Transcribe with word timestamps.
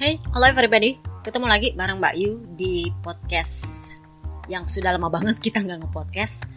Hey, 0.00 0.16
halo 0.32 0.48
everybody. 0.48 0.96
Ketemu 1.20 1.44
lagi 1.44 1.68
bareng 1.76 2.00
Mbak 2.00 2.14
Yu 2.16 2.32
di 2.56 2.88
podcast 3.04 3.92
yang 4.48 4.64
sudah 4.64 4.96
lama 4.96 5.12
banget 5.12 5.36
kita 5.44 5.60
nggak 5.60 5.76
nge-podcast. 5.84 6.48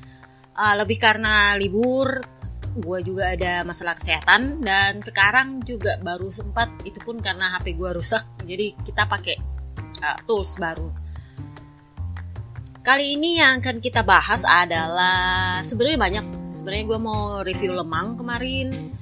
Uh, 0.55 0.79
lebih 0.79 0.95
karena 0.95 1.51
libur, 1.59 2.23
gue 2.71 2.99
juga 3.03 3.35
ada 3.35 3.67
masalah 3.67 3.99
kesehatan 3.99 4.63
dan 4.63 5.03
sekarang 5.03 5.59
juga 5.59 5.99
baru 5.99 6.31
sempat 6.31 6.71
itu 6.87 7.03
pun 7.03 7.19
karena 7.19 7.51
HP 7.59 7.75
gue 7.75 7.91
rusak. 7.91 8.23
Jadi 8.47 8.79
kita 8.79 9.11
pakai 9.11 9.35
uh, 9.99 10.23
tools 10.23 10.55
baru. 10.55 10.87
Kali 12.79 13.19
ini 13.19 13.43
yang 13.43 13.59
akan 13.59 13.83
kita 13.83 14.07
bahas 14.07 14.47
adalah 14.47 15.59
sebenarnya 15.67 15.99
banyak. 15.99 16.25
Sebenarnya 16.47 16.85
gue 16.87 16.99
mau 17.11 17.43
review 17.43 17.75
lemang 17.75 18.15
kemarin 18.15 18.95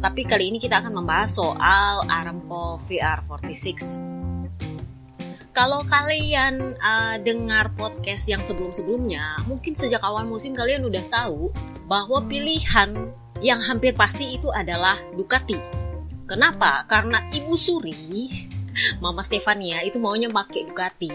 tapi 0.00 0.28
kali 0.28 0.52
ini 0.52 0.58
kita 0.60 0.84
akan 0.84 1.02
membahas 1.02 1.40
soal 1.40 2.04
Aramco 2.08 2.76
VR46. 2.84 3.96
Kalau 5.56 5.88
kalian 5.88 6.76
uh, 6.76 7.16
dengar 7.16 7.72
podcast 7.72 8.28
yang 8.28 8.44
sebelum-sebelumnya, 8.44 9.40
mungkin 9.48 9.72
sejak 9.72 10.04
awal 10.04 10.28
musim 10.28 10.52
kalian 10.52 10.84
udah 10.84 11.00
tahu 11.08 11.48
bahwa 11.88 12.20
pilihan 12.28 13.08
yang 13.40 13.64
hampir 13.64 13.96
pasti 13.96 14.36
itu 14.36 14.52
adalah 14.52 15.00
Ducati. 15.16 15.56
Kenapa? 16.28 16.84
Karena 16.84 17.24
Ibu 17.32 17.56
Suri, 17.56 18.28
Mama 19.04 19.24
Stefania 19.24 19.80
itu 19.80 19.96
maunya 19.96 20.28
pakai 20.28 20.68
Ducati 20.68 21.12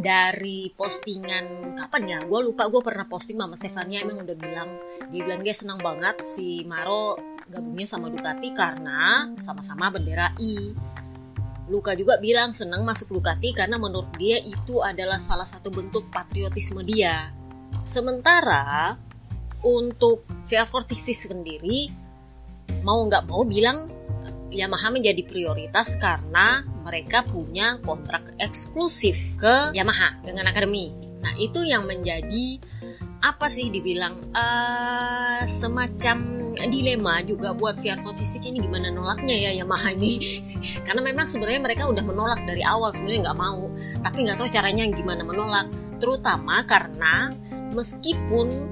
dari 0.00 0.70
postingan 0.72 1.74
kapan 1.74 2.02
ya 2.06 2.18
gue 2.22 2.40
lupa 2.40 2.70
gue 2.70 2.80
pernah 2.80 3.04
posting 3.10 3.34
mama 3.34 3.58
Stefania 3.58 4.00
emang 4.00 4.22
udah 4.22 4.36
bilang 4.38 4.70
dia 5.10 5.20
bilang 5.26 5.42
dia 5.42 5.52
senang 5.52 5.76
banget 5.82 6.22
si 6.22 6.62
Maro 6.64 7.29
gabungnya 7.50 7.86
sama 7.86 8.06
Ducati 8.08 8.54
karena 8.54 9.28
sama-sama 9.42 9.90
bendera 9.90 10.30
I. 10.38 10.72
Luka 11.70 11.94
juga 11.94 12.18
bilang 12.18 12.54
senang 12.54 12.82
masuk 12.82 13.18
Ducati 13.18 13.54
karena 13.54 13.78
menurut 13.78 14.10
dia 14.18 14.38
itu 14.38 14.82
adalah 14.82 15.18
salah 15.18 15.46
satu 15.46 15.70
bentuk 15.70 16.06
patriotisme 16.10 16.82
dia. 16.86 17.30
Sementara 17.82 18.94
untuk 19.62 20.26
VR46 20.48 21.30
sendiri 21.30 21.90
mau 22.82 23.02
nggak 23.04 23.26
mau 23.28 23.42
bilang 23.44 23.90
Yamaha 24.50 24.90
menjadi 24.90 25.22
prioritas 25.22 25.94
karena 25.94 26.66
mereka 26.82 27.22
punya 27.22 27.78
kontrak 27.86 28.34
eksklusif 28.42 29.38
ke 29.38 29.70
Yamaha 29.70 30.18
dengan 30.26 30.50
akademi. 30.50 30.90
Nah 31.22 31.38
itu 31.38 31.62
yang 31.62 31.86
menjadi 31.86 32.58
apa 33.20 33.46
sih 33.46 33.70
dibilang 33.70 34.16
uh, 34.32 35.44
semacam 35.44 36.39
dilema 36.56 37.22
juga 37.22 37.54
buat 37.54 37.78
VR46 37.78 38.50
ini 38.50 38.58
gimana 38.64 38.90
nolaknya 38.90 39.36
ya 39.36 39.50
Yamaha 39.62 39.94
ini. 39.94 40.42
Karena 40.86 41.00
memang 41.04 41.30
sebenarnya 41.30 41.60
mereka 41.62 41.86
udah 41.86 42.02
menolak 42.02 42.40
dari 42.48 42.64
awal 42.64 42.90
sebenarnya 42.90 43.30
nggak 43.30 43.40
mau. 43.40 43.70
Tapi 44.02 44.16
nggak 44.26 44.36
tahu 44.40 44.48
caranya 44.50 44.84
gimana 44.90 45.22
menolak. 45.22 45.66
Terutama 46.00 46.64
karena 46.64 47.28
meskipun 47.76 48.70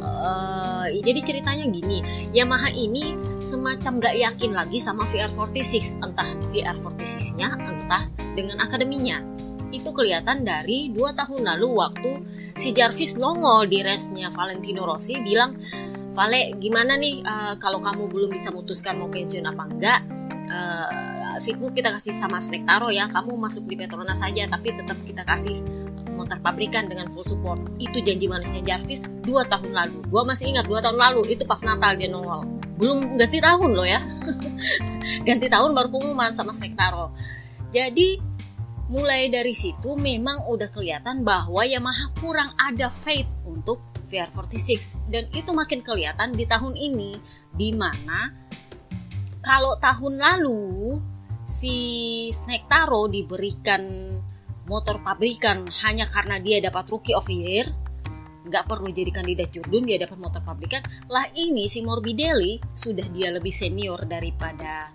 uh, 0.00 0.86
jadi 0.88 1.20
ceritanya 1.20 1.66
gini 1.68 2.30
Yamaha 2.32 2.70
ini 2.72 3.16
semacam 3.40 4.00
nggak 4.00 4.16
yakin 4.16 4.50
lagi 4.56 4.78
sama 4.80 5.04
VR46 5.12 6.00
entah 6.00 6.28
VR46 6.52 7.36
nya 7.36 7.52
entah 7.58 8.06
dengan 8.38 8.62
akademinya. 8.62 9.20
Itu 9.74 9.90
kelihatan 9.90 10.46
dari 10.46 10.94
dua 10.94 11.10
tahun 11.18 11.50
lalu 11.50 11.68
waktu 11.74 12.12
si 12.54 12.70
Jarvis 12.70 13.18
nongol 13.18 13.66
di 13.66 13.82
resnya 13.82 14.30
Valentino 14.30 14.86
Rossi 14.86 15.18
bilang 15.18 15.58
Vale 16.14 16.54
gimana 16.62 16.94
nih 16.94 17.26
uh, 17.26 17.54
kalau 17.58 17.82
kamu 17.82 18.06
belum 18.06 18.30
bisa 18.30 18.54
memutuskan 18.54 19.02
mau 19.02 19.10
pensiun 19.10 19.50
apa 19.50 19.62
enggak 19.66 20.00
uh, 20.46 21.34
seatmu 21.38 21.74
kita 21.74 21.90
kasih 21.90 22.14
sama 22.14 22.38
Taro 22.38 22.88
ya. 22.94 23.10
Kamu 23.10 23.34
masuk 23.34 23.66
di 23.66 23.74
Petronas 23.74 24.22
saja 24.22 24.46
tapi 24.46 24.70
tetap 24.70 24.94
kita 25.02 25.26
kasih 25.26 25.58
motor 26.14 26.38
pabrikan 26.38 26.86
dengan 26.86 27.10
full 27.10 27.26
support. 27.26 27.58
Itu 27.82 27.98
janji 27.98 28.30
manisnya 28.30 28.62
Jarvis 28.62 29.04
dua 29.26 29.42
tahun 29.50 29.74
lalu. 29.74 29.98
Gua 30.06 30.22
masih 30.22 30.54
ingat 30.54 30.70
dua 30.70 30.78
tahun 30.78 30.96
lalu 30.96 31.34
itu 31.34 31.42
pas 31.42 31.58
Natal 31.66 31.98
dia 31.98 32.06
nongol. 32.06 32.46
Belum 32.78 33.18
ganti 33.18 33.42
tahun 33.42 33.70
loh 33.74 33.86
ya. 33.86 34.02
Ganti 35.28 35.46
tahun 35.46 35.76
baru 35.76 35.88
pengumuman 35.92 36.32
sama 36.34 36.50
Taro. 36.54 37.14
Jadi 37.74 38.18
mulai 38.90 39.30
dari 39.30 39.54
situ 39.54 39.98
memang 39.98 40.46
udah 40.50 40.68
kelihatan 40.70 41.22
bahwa 41.26 41.62
Yamaha 41.64 42.14
kurang 42.18 42.50
ada 42.58 42.90
faith 42.90 43.28
untuk 43.46 43.93
VR46 44.14 45.10
dan 45.10 45.26
itu 45.34 45.50
makin 45.50 45.82
kelihatan 45.82 46.30
di 46.30 46.46
tahun 46.46 46.78
ini 46.78 47.18
di 47.50 47.74
mana 47.74 48.30
kalau 49.42 49.74
tahun 49.82 50.22
lalu 50.22 51.02
si 51.42 51.76
Snake 52.30 52.70
Taro 52.70 53.10
diberikan 53.10 54.14
motor 54.70 55.02
pabrikan 55.02 55.66
hanya 55.84 56.06
karena 56.06 56.38
dia 56.38 56.62
dapat 56.62 56.88
Rookie 56.88 57.12
of 57.12 57.26
Year 57.26 57.68
nggak 58.44 58.64
perlu 58.68 58.92
jadi 58.92 59.08
kandidat 59.08 59.50
Jurdun 59.50 59.88
dia 59.88 59.96
dapat 59.96 60.20
motor 60.20 60.44
pabrikan 60.44 60.84
lah 61.08 61.24
ini 61.32 61.64
si 61.66 61.80
Morbidelli 61.80 62.60
sudah 62.76 63.08
dia 63.08 63.32
lebih 63.32 63.52
senior 63.52 64.04
daripada 64.04 64.92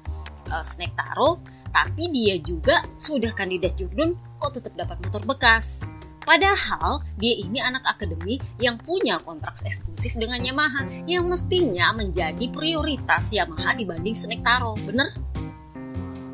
uh, 0.54 0.66
Snake 0.66 0.94
Taro 0.94 1.42
tapi 1.70 2.10
dia 2.10 2.38
juga 2.42 2.82
sudah 2.98 3.34
kandidat 3.34 3.78
Jurdun 3.78 4.14
kok 4.38 4.58
tetap 4.58 4.74
dapat 4.78 4.98
motor 5.02 5.22
bekas 5.26 5.82
Padahal 6.30 7.02
dia 7.18 7.42
ini 7.42 7.58
anak 7.58 7.82
akademi 7.90 8.38
yang 8.62 8.78
punya 8.78 9.18
kontrak 9.26 9.58
eksklusif 9.66 10.14
dengan 10.14 10.38
Yamaha 10.46 10.86
yang 11.10 11.26
mestinya 11.26 11.90
menjadi 11.90 12.46
prioritas 12.54 13.34
Yamaha 13.34 13.74
dibanding 13.74 14.14
Snake 14.14 14.46
Taro, 14.46 14.78
bener? 14.78 15.10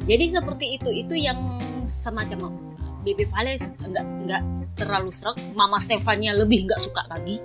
Jadi 0.04 0.36
seperti 0.36 0.76
itu 0.76 0.92
itu 0.92 1.16
yang 1.16 1.40
semacam 1.88 2.52
Baby 3.08 3.24
Vales 3.32 3.72
nggak 3.80 4.06
nggak 4.28 4.44
terlalu 4.76 5.16
serak, 5.16 5.40
Mama 5.56 5.80
Stefania 5.80 6.36
lebih 6.36 6.68
nggak 6.68 6.82
suka 6.84 7.08
lagi. 7.08 7.40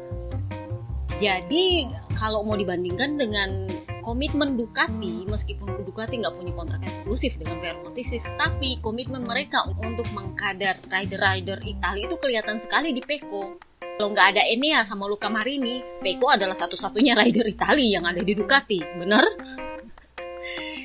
Jadi 1.22 1.86
kalau 2.18 2.42
mau 2.42 2.58
dibandingkan 2.58 3.14
dengan 3.14 3.78
komitmen 4.00 4.56
Ducati 4.56 5.28
meskipun 5.28 5.84
Ducati 5.84 6.18
nggak 6.18 6.34
punya 6.34 6.52
kontrak 6.56 6.80
eksklusif 6.82 7.36
dengan 7.36 7.60
VR46 7.60 8.40
tapi 8.40 8.80
komitmen 8.80 9.22
mereka 9.22 9.68
untuk 9.76 10.08
mengkader 10.10 10.80
rider-rider 10.88 11.60
Italia 11.68 12.04
itu 12.08 12.16
kelihatan 12.16 12.56
sekali 12.58 12.96
di 12.96 13.04
Peko. 13.04 13.60
Kalau 13.80 14.16
nggak 14.16 14.28
ada 14.32 14.42
Enea 14.48 14.80
sama 14.80 15.04
Luca 15.04 15.28
Marini 15.28 15.84
Peko 16.00 16.32
adalah 16.32 16.56
satu-satunya 16.56 17.12
rider 17.12 17.44
Italia 17.44 18.00
yang 18.00 18.04
ada 18.08 18.24
di 18.24 18.32
Ducati 18.32 18.80
bener? 18.96 19.24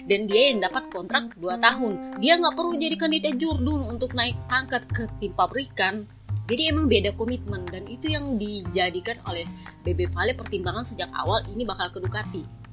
dan 0.06 0.30
dia 0.30 0.54
yang 0.54 0.62
dapat 0.62 0.94
kontrak 0.94 1.34
2 1.42 1.58
tahun. 1.58 2.22
Dia 2.22 2.38
nggak 2.38 2.54
perlu 2.54 2.78
jadi 2.78 2.94
kandidat 2.94 3.42
Jurdun 3.42 3.90
untuk 3.90 4.14
naik 4.14 4.38
pangkat 4.46 4.86
ke 4.94 5.10
tim 5.18 5.34
pabrikan. 5.34 6.06
Jadi 6.46 6.70
emang 6.70 6.86
beda 6.86 7.18
komitmen 7.18 7.66
dan 7.66 7.90
itu 7.90 8.14
yang 8.14 8.38
dijadikan 8.38 9.18
oleh 9.26 9.50
BB 9.82 10.14
Vale 10.14 10.38
pertimbangan 10.38 10.86
sejak 10.86 11.10
awal 11.10 11.42
ini 11.50 11.66
bakal 11.66 11.90
ke 11.90 11.98
Ducati 11.98 12.65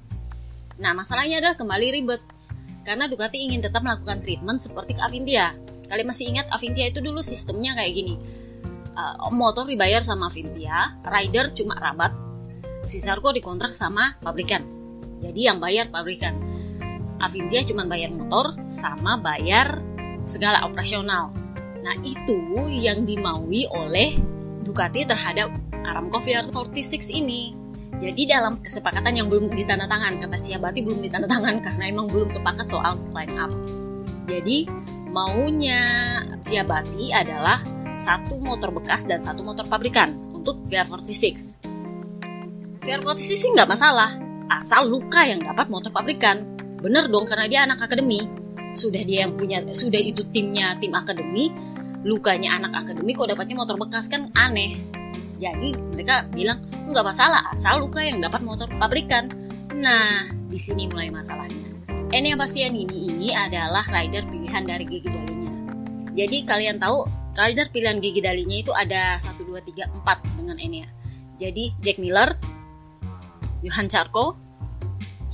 Nah, 0.81 0.93
masalahnya 0.97 1.43
adalah 1.43 1.57
kembali 1.59 1.87
ribet. 2.01 2.23
Karena 2.83 3.07
Ducati 3.07 3.39
ingin 3.39 3.63
tetap 3.63 3.85
melakukan 3.87 4.23
treatment 4.23 4.59
seperti 4.59 4.99
ke 4.99 5.03
Avintia. 5.03 5.55
Kalian 5.87 6.09
masih 6.09 6.27
ingat 6.31 6.51
Avintia 6.51 6.89
itu 6.89 6.99
dulu 7.05 7.21
sistemnya 7.23 7.77
kayak 7.79 7.93
gini. 7.95 8.15
Uh, 8.93 9.31
motor 9.33 9.65
dibayar 9.65 10.05
sama 10.05 10.29
Avintia, 10.29 10.99
rider 11.07 11.49
cuma 11.55 11.79
rabat, 11.79 12.13
si 12.85 12.99
Sarko 12.99 13.31
dikontrak 13.31 13.73
sama 13.73 14.19
pabrikan. 14.21 14.67
Jadi 15.23 15.47
yang 15.47 15.63
bayar 15.63 15.89
pabrikan. 15.89 16.35
Avintia 17.23 17.63
cuma 17.63 17.87
bayar 17.87 18.11
motor 18.11 18.59
sama 18.67 19.15
bayar 19.15 19.79
segala 20.27 20.67
operasional. 20.67 21.31
Nah 21.83 21.95
itu 22.03 22.39
yang 22.69 23.07
dimaui 23.07 23.71
oleh 23.71 24.19
Ducati 24.63 25.03
terhadap 25.03 25.51
Aramco 25.83 26.23
VR46 26.23 27.19
ini. 27.19 27.62
Jadi 28.03 28.27
dalam 28.27 28.59
kesepakatan 28.59 29.15
yang 29.15 29.31
belum 29.31 29.55
ditandatangan, 29.55 30.19
kata 30.27 30.37
Ciabati 30.43 30.83
belum 30.83 31.07
ditandatangan 31.07 31.55
karena 31.71 31.85
emang 31.87 32.11
belum 32.11 32.27
sepakat 32.27 32.67
soal 32.67 32.99
line 33.15 33.35
up. 33.39 33.55
Jadi 34.27 34.67
maunya 35.15 35.83
Ciabati 36.43 37.15
adalah 37.15 37.63
satu 37.95 38.43
motor 38.43 38.75
bekas 38.75 39.07
dan 39.07 39.23
satu 39.23 39.47
motor 39.47 39.71
pabrikan 39.71 40.19
untuk 40.35 40.59
VR46. 40.67 41.63
VR46 42.83 43.39
sih 43.39 43.51
nggak 43.55 43.71
masalah, 43.71 44.19
asal 44.51 44.91
Luka 44.91 45.23
yang 45.23 45.39
dapat 45.39 45.71
motor 45.71 45.95
pabrikan. 45.95 46.59
Bener 46.83 47.07
dong 47.07 47.31
karena 47.31 47.47
dia 47.47 47.63
anak 47.63 47.87
akademi. 47.87 48.27
Sudah 48.75 49.07
dia 49.07 49.29
yang 49.29 49.39
punya, 49.39 49.63
sudah 49.71 50.01
itu 50.01 50.27
timnya 50.35 50.75
tim 50.83 50.91
akademi, 50.97 51.55
Lukanya 52.03 52.59
anak 52.59 52.83
akademi 52.83 53.15
kok 53.15 53.31
dapatnya 53.31 53.55
motor 53.63 53.79
bekas 53.79 54.11
kan 54.11 54.27
aneh 54.35 54.75
jadi 55.43 55.75
mereka 55.91 56.31
bilang 56.31 56.63
nggak 56.87 57.03
masalah 57.03 57.51
asal 57.51 57.83
Luka 57.83 57.99
yang 57.99 58.23
dapat 58.23 58.47
motor 58.47 58.71
pabrikan. 58.79 59.27
Nah, 59.75 60.31
di 60.47 60.59
sini 60.63 60.87
mulai 60.87 61.11
masalahnya. 61.11 61.75
Enea 62.15 62.39
Bastian 62.39 62.79
ini 62.79 63.11
ini 63.11 63.29
adalah 63.35 63.83
rider 63.91 64.23
pilihan 64.31 64.63
dari 64.63 64.87
Gigi 64.87 65.11
Dalinya. 65.11 65.51
Jadi 66.15 66.47
kalian 66.47 66.79
tahu 66.79 67.09
rider 67.35 67.67
pilihan 67.75 67.99
Gigi 67.99 68.23
Dalinya 68.23 68.57
itu 68.63 68.71
ada 68.71 69.19
1 69.19 69.43
2 69.43 69.59
3 69.59 69.91
4 69.91 70.39
dengan 70.39 70.57
Enea. 70.63 70.87
Jadi 71.43 71.75
Jack 71.83 71.99
Miller, 71.99 72.39
Johan 73.67 73.91
Charco, 73.91 74.39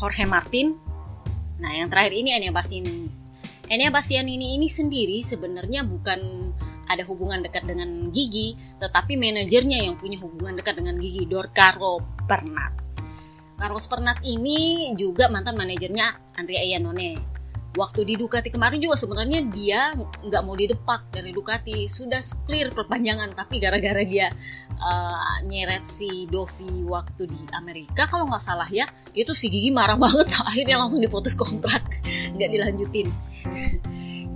Jorge 0.00 0.24
Martin. 0.24 0.72
Nah, 1.60 1.74
yang 1.74 1.92
terakhir 1.92 2.16
ini 2.16 2.32
Enea 2.32 2.54
Bastian 2.54 2.88
ini. 2.88 3.18
Enya 3.68 3.92
Bastianini 3.92 4.56
ini 4.56 4.64
sendiri 4.64 5.20
sebenarnya 5.20 5.84
bukan 5.84 6.47
ada 6.88 7.04
hubungan 7.04 7.44
dekat 7.44 7.68
dengan 7.68 8.08
Gigi, 8.10 8.56
tetapi 8.80 9.14
manajernya 9.14 9.84
yang 9.84 9.94
punya 10.00 10.16
hubungan 10.24 10.56
dekat 10.56 10.80
dengan 10.80 10.96
Gigi, 10.96 11.28
Dorcaro 11.28 12.00
Pernat. 12.24 12.72
Carlos 13.58 13.86
Pernat 13.90 14.22
ini 14.22 14.90
juga 14.94 15.26
mantan 15.28 15.58
manajernya 15.58 16.38
Andrea 16.38 16.62
Iannone. 16.62 17.36
Waktu 17.76 18.00
di 18.10 18.14
Ducati 18.18 18.50
kemarin 18.50 18.80
juga 18.80 18.98
sebenarnya 18.98 19.44
dia 19.54 19.94
nggak 19.98 20.42
mau 20.42 20.56
didepak 20.56 21.14
dari 21.14 21.30
Ducati, 21.30 21.86
sudah 21.86 22.22
clear 22.48 22.72
perpanjangan, 22.74 23.34
tapi 23.36 23.60
gara-gara 23.62 24.02
dia 24.02 24.32
uh, 24.78 25.38
nyeret 25.46 25.84
si 25.84 26.26
Dovi 26.26 26.82
waktu 26.86 27.28
di 27.28 27.38
Amerika, 27.54 28.08
kalau 28.08 28.26
nggak 28.26 28.42
salah 28.42 28.66
ya, 28.66 28.88
itu 29.14 29.30
si 29.36 29.52
Gigi 29.52 29.70
marah 29.70 29.98
banget, 29.98 30.38
akhirnya 30.48 30.80
langsung 30.80 31.02
diputus 31.02 31.38
kontrak, 31.38 32.02
nggak 32.34 32.50
dilanjutin. 32.50 33.10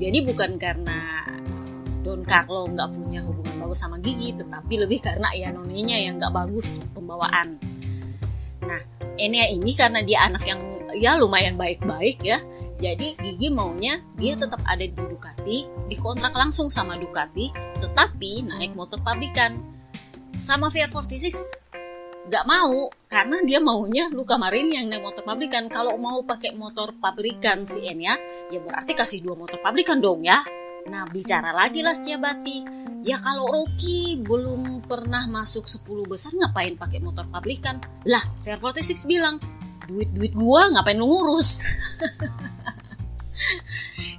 Jadi 0.03 0.19
bukan 0.27 0.59
karena 0.59 1.23
Don 2.13 2.29
Carlo 2.29 2.69
nggak 2.69 2.93
punya 2.93 3.25
hubungan 3.25 3.57
bagus 3.65 3.81
sama 3.81 3.97
Gigi, 4.05 4.37
tetapi 4.37 4.85
lebih 4.85 5.01
karena 5.01 5.33
ya 5.33 5.49
noninya 5.49 5.97
yang 5.97 6.21
nggak 6.21 6.29
bagus 6.29 6.85
pembawaan. 6.93 7.57
Nah, 8.69 8.85
Enea 9.17 9.49
ini 9.49 9.73
karena 9.73 10.05
dia 10.05 10.29
anak 10.29 10.45
yang 10.45 10.61
ya 10.93 11.17
lumayan 11.17 11.57
baik-baik 11.57 12.21
ya, 12.21 12.45
jadi 12.77 13.17
Gigi 13.17 13.49
maunya 13.49 14.05
dia 14.21 14.37
tetap 14.37 14.61
ada 14.69 14.85
di 14.85 14.93
Ducati, 14.93 15.65
dikontrak 15.89 16.37
langsung 16.37 16.69
sama 16.69 17.01
Ducati, 17.01 17.49
tetapi 17.81 18.45
naik 18.45 18.77
motor 18.77 19.01
pabrikan. 19.01 19.57
Sama 20.37 20.69
VR46 20.69 21.65
nggak 22.29 22.45
mau 22.47 22.93
karena 23.09 23.41
dia 23.43 23.59
maunya 23.59 24.07
Luka 24.13 24.37
Marin 24.37 24.71
yang 24.71 24.87
naik 24.87 25.03
motor 25.03 25.25
pabrikan 25.27 25.67
kalau 25.67 25.97
mau 25.97 26.23
pakai 26.23 26.55
motor 26.55 26.95
pabrikan 26.97 27.67
si 27.67 27.83
Enya 27.83 28.15
ya 28.47 28.63
berarti 28.63 28.95
kasih 28.95 29.27
dua 29.27 29.35
motor 29.35 29.59
pabrikan 29.59 29.99
dong 29.99 30.23
ya 30.23 30.39
nah 30.91 31.07
bicara 31.11 31.55
lagi 31.55 31.85
lah 31.85 31.99
Ciabati 31.99 32.65
ya 33.03 33.19
kalau 33.19 33.51
Rocky 33.51 34.19
belum 34.23 34.87
pernah 34.87 35.27
masuk 35.27 35.67
10 35.67 36.07
besar 36.07 36.31
ngapain 36.35 36.79
pakai 36.79 37.03
motor 37.03 37.27
pabrikan 37.31 37.83
lah 38.07 38.23
Fair 38.43 38.59
46 38.59 39.07
bilang 39.11 39.43
duit-duit 39.87 40.33
gua 40.35 40.71
ngapain 40.71 40.99
lu 40.99 41.07
ngurus 41.11 41.63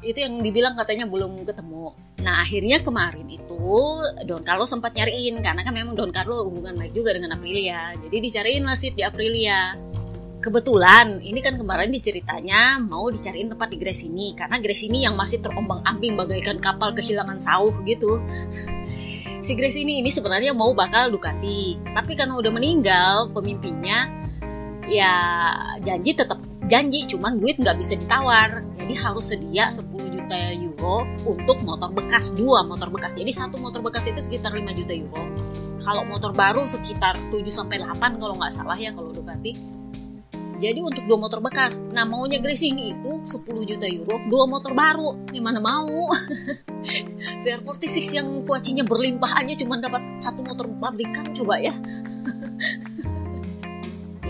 itu 0.03 0.19
yang 0.19 0.43
dibilang 0.43 0.75
katanya 0.75 1.07
belum 1.07 1.47
ketemu. 1.47 1.95
Nah 2.23 2.43
akhirnya 2.43 2.83
kemarin 2.83 3.27
itu 3.27 3.63
Don 4.27 4.43
Carlo 4.43 4.67
sempat 4.67 4.95
nyariin 4.95 5.39
karena 5.39 5.63
kan 5.63 5.73
memang 5.75 5.95
Don 5.95 6.11
Carlo 6.11 6.47
hubungan 6.47 6.75
baik 6.75 6.91
juga 6.95 7.15
dengan 7.15 7.35
Aprilia. 7.35 7.95
Jadi 7.95 8.17
dicariin 8.19 8.63
lah 8.67 8.75
seat 8.75 8.95
di 8.95 9.03
Aprilia. 9.03 9.75
Kebetulan 10.43 11.23
ini 11.23 11.39
kan 11.39 11.55
kemarin 11.55 11.87
diceritanya 11.87 12.75
mau 12.75 13.07
dicariin 13.07 13.47
tempat 13.47 13.71
di 13.71 13.79
Gresini 13.79 14.35
karena 14.35 14.59
Gresini 14.59 15.07
yang 15.07 15.15
masih 15.15 15.39
terombang-ambing 15.39 16.19
bagaikan 16.19 16.59
kapal 16.59 16.91
kehilangan 16.91 17.39
sauh 17.39 17.71
gitu. 17.87 18.19
Si 19.39 19.55
Gresini 19.55 20.03
ini 20.03 20.11
sebenarnya 20.11 20.51
mau 20.51 20.75
bakal 20.75 21.15
Ducati, 21.15 21.79
tapi 21.95 22.19
karena 22.19 22.35
udah 22.35 22.51
meninggal 22.51 23.31
pemimpinnya, 23.31 24.11
ya 24.91 25.15
janji 25.79 26.11
tetap 26.11 26.43
janji 26.67 27.07
cuman 27.07 27.39
duit 27.39 27.55
nggak 27.63 27.79
bisa 27.79 27.95
ditawar. 27.95 28.67
Jadi 28.75 28.99
harus 28.99 29.31
sedia 29.31 29.71
10 29.71 29.95
juta 29.95 30.35
euro 30.59 31.07
untuk 31.23 31.63
motor 31.63 31.87
bekas 31.95 32.35
dua 32.35 32.67
motor 32.67 32.91
bekas. 32.91 33.15
Jadi 33.15 33.31
satu 33.31 33.55
motor 33.55 33.79
bekas 33.79 34.11
itu 34.11 34.19
sekitar 34.19 34.51
5 34.51 34.59
juta 34.75 34.91
euro. 34.91 35.23
Kalau 35.79 36.03
motor 36.03 36.35
baru 36.35 36.67
sekitar 36.67 37.15
7 37.31 37.47
sampai 37.47 37.79
8 37.79 38.19
kalau 38.19 38.35
nggak 38.35 38.51
salah 38.51 38.75
ya 38.75 38.91
kalau 38.91 39.15
Ducati 39.15 39.72
jadi 40.61 40.79
untuk 40.85 41.03
dua 41.09 41.17
motor 41.17 41.39
bekas. 41.41 41.81
Nah 41.91 42.05
maunya 42.05 42.37
Gracing 42.37 42.77
itu 42.77 43.11
10 43.25 43.69
juta 43.69 43.87
euro 43.89 44.21
dua 44.29 44.45
motor 44.45 44.73
baru. 44.77 45.17
Gimana 45.29 45.57
mau? 45.57 46.11
VR46 47.43 47.97
yang 48.19 48.27
kuacinya 48.43 48.83
berlimpah 48.83 49.39
aja 49.39 49.55
cuma 49.55 49.79
dapat 49.79 50.03
satu 50.19 50.43
motor 50.43 50.69
pabrikan 50.77 51.31
coba 51.31 51.57
ya. 51.57 51.73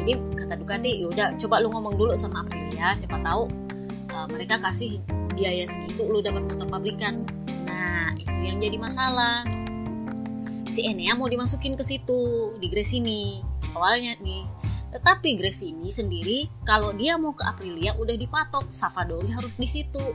Jadi 0.04 0.12
kata 0.36 0.60
Ducati 0.60 0.92
yaudah 1.02 1.36
coba 1.40 1.64
lu 1.64 1.72
ngomong 1.72 1.96
dulu 1.96 2.14
sama 2.20 2.44
Aprilia 2.44 2.92
siapa 2.92 3.24
tahu 3.24 3.48
uh, 4.12 4.28
mereka 4.28 4.60
kasih 4.60 5.00
biaya 5.34 5.64
segitu 5.64 6.06
lu 6.06 6.20
dapat 6.22 6.44
motor 6.46 6.68
pabrikan. 6.70 7.26
Nah 7.68 8.14
itu 8.20 8.40
yang 8.44 8.62
jadi 8.62 8.78
masalah. 8.78 9.48
Si 10.74 10.82
Enea 10.90 11.14
mau 11.14 11.30
dimasukin 11.30 11.78
ke 11.78 11.84
situ 11.86 12.54
di 12.58 12.68
Gresini. 12.68 13.46
Awalnya 13.74 14.18
nih 14.22 14.63
tetapi 14.94 15.34
Gresini 15.34 15.90
sendiri 15.90 16.46
kalau 16.62 16.94
dia 16.94 17.18
mau 17.18 17.34
ke 17.34 17.42
Aprilia 17.42 17.98
udah 17.98 18.14
dipatok. 18.14 18.70
Savadori 18.70 19.34
harus 19.34 19.58
di 19.58 19.66
situ. 19.66 20.14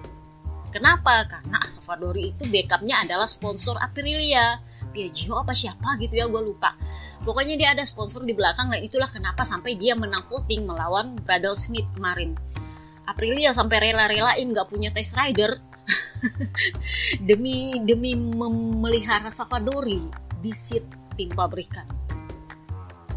Kenapa? 0.70 1.26
Karena 1.26 1.58
Savadori 1.66 2.30
itu 2.30 2.46
backupnya 2.46 3.02
adalah 3.02 3.26
sponsor 3.26 3.74
Aprilia. 3.82 4.62
Piaggio 4.94 5.34
apa 5.42 5.50
siapa 5.50 5.98
gitu 5.98 6.14
ya 6.14 6.30
gue 6.30 6.42
lupa. 6.46 6.78
Pokoknya 7.26 7.58
dia 7.58 7.68
ada 7.74 7.82
sponsor 7.82 8.22
di 8.22 8.32
belakang 8.32 8.70
dan 8.70 8.78
itulah 8.78 9.10
kenapa 9.10 9.42
sampai 9.42 9.74
dia 9.74 9.98
menang 9.98 10.22
voting 10.30 10.64
melawan 10.64 11.18
Bradley 11.26 11.58
Smith 11.58 11.90
kemarin. 11.92 12.38
Aprilia 13.02 13.50
sampai 13.50 13.90
rela-relain 13.90 14.46
gak 14.54 14.70
punya 14.70 14.94
test 14.94 15.18
rider. 15.18 15.58
Demi 17.28 17.82
demi 17.82 18.14
memelihara 18.14 19.32
Savadori 19.34 20.06
di 20.38 20.54
seat 20.54 20.86
tim 21.18 21.32
pabrikan. 21.34 22.07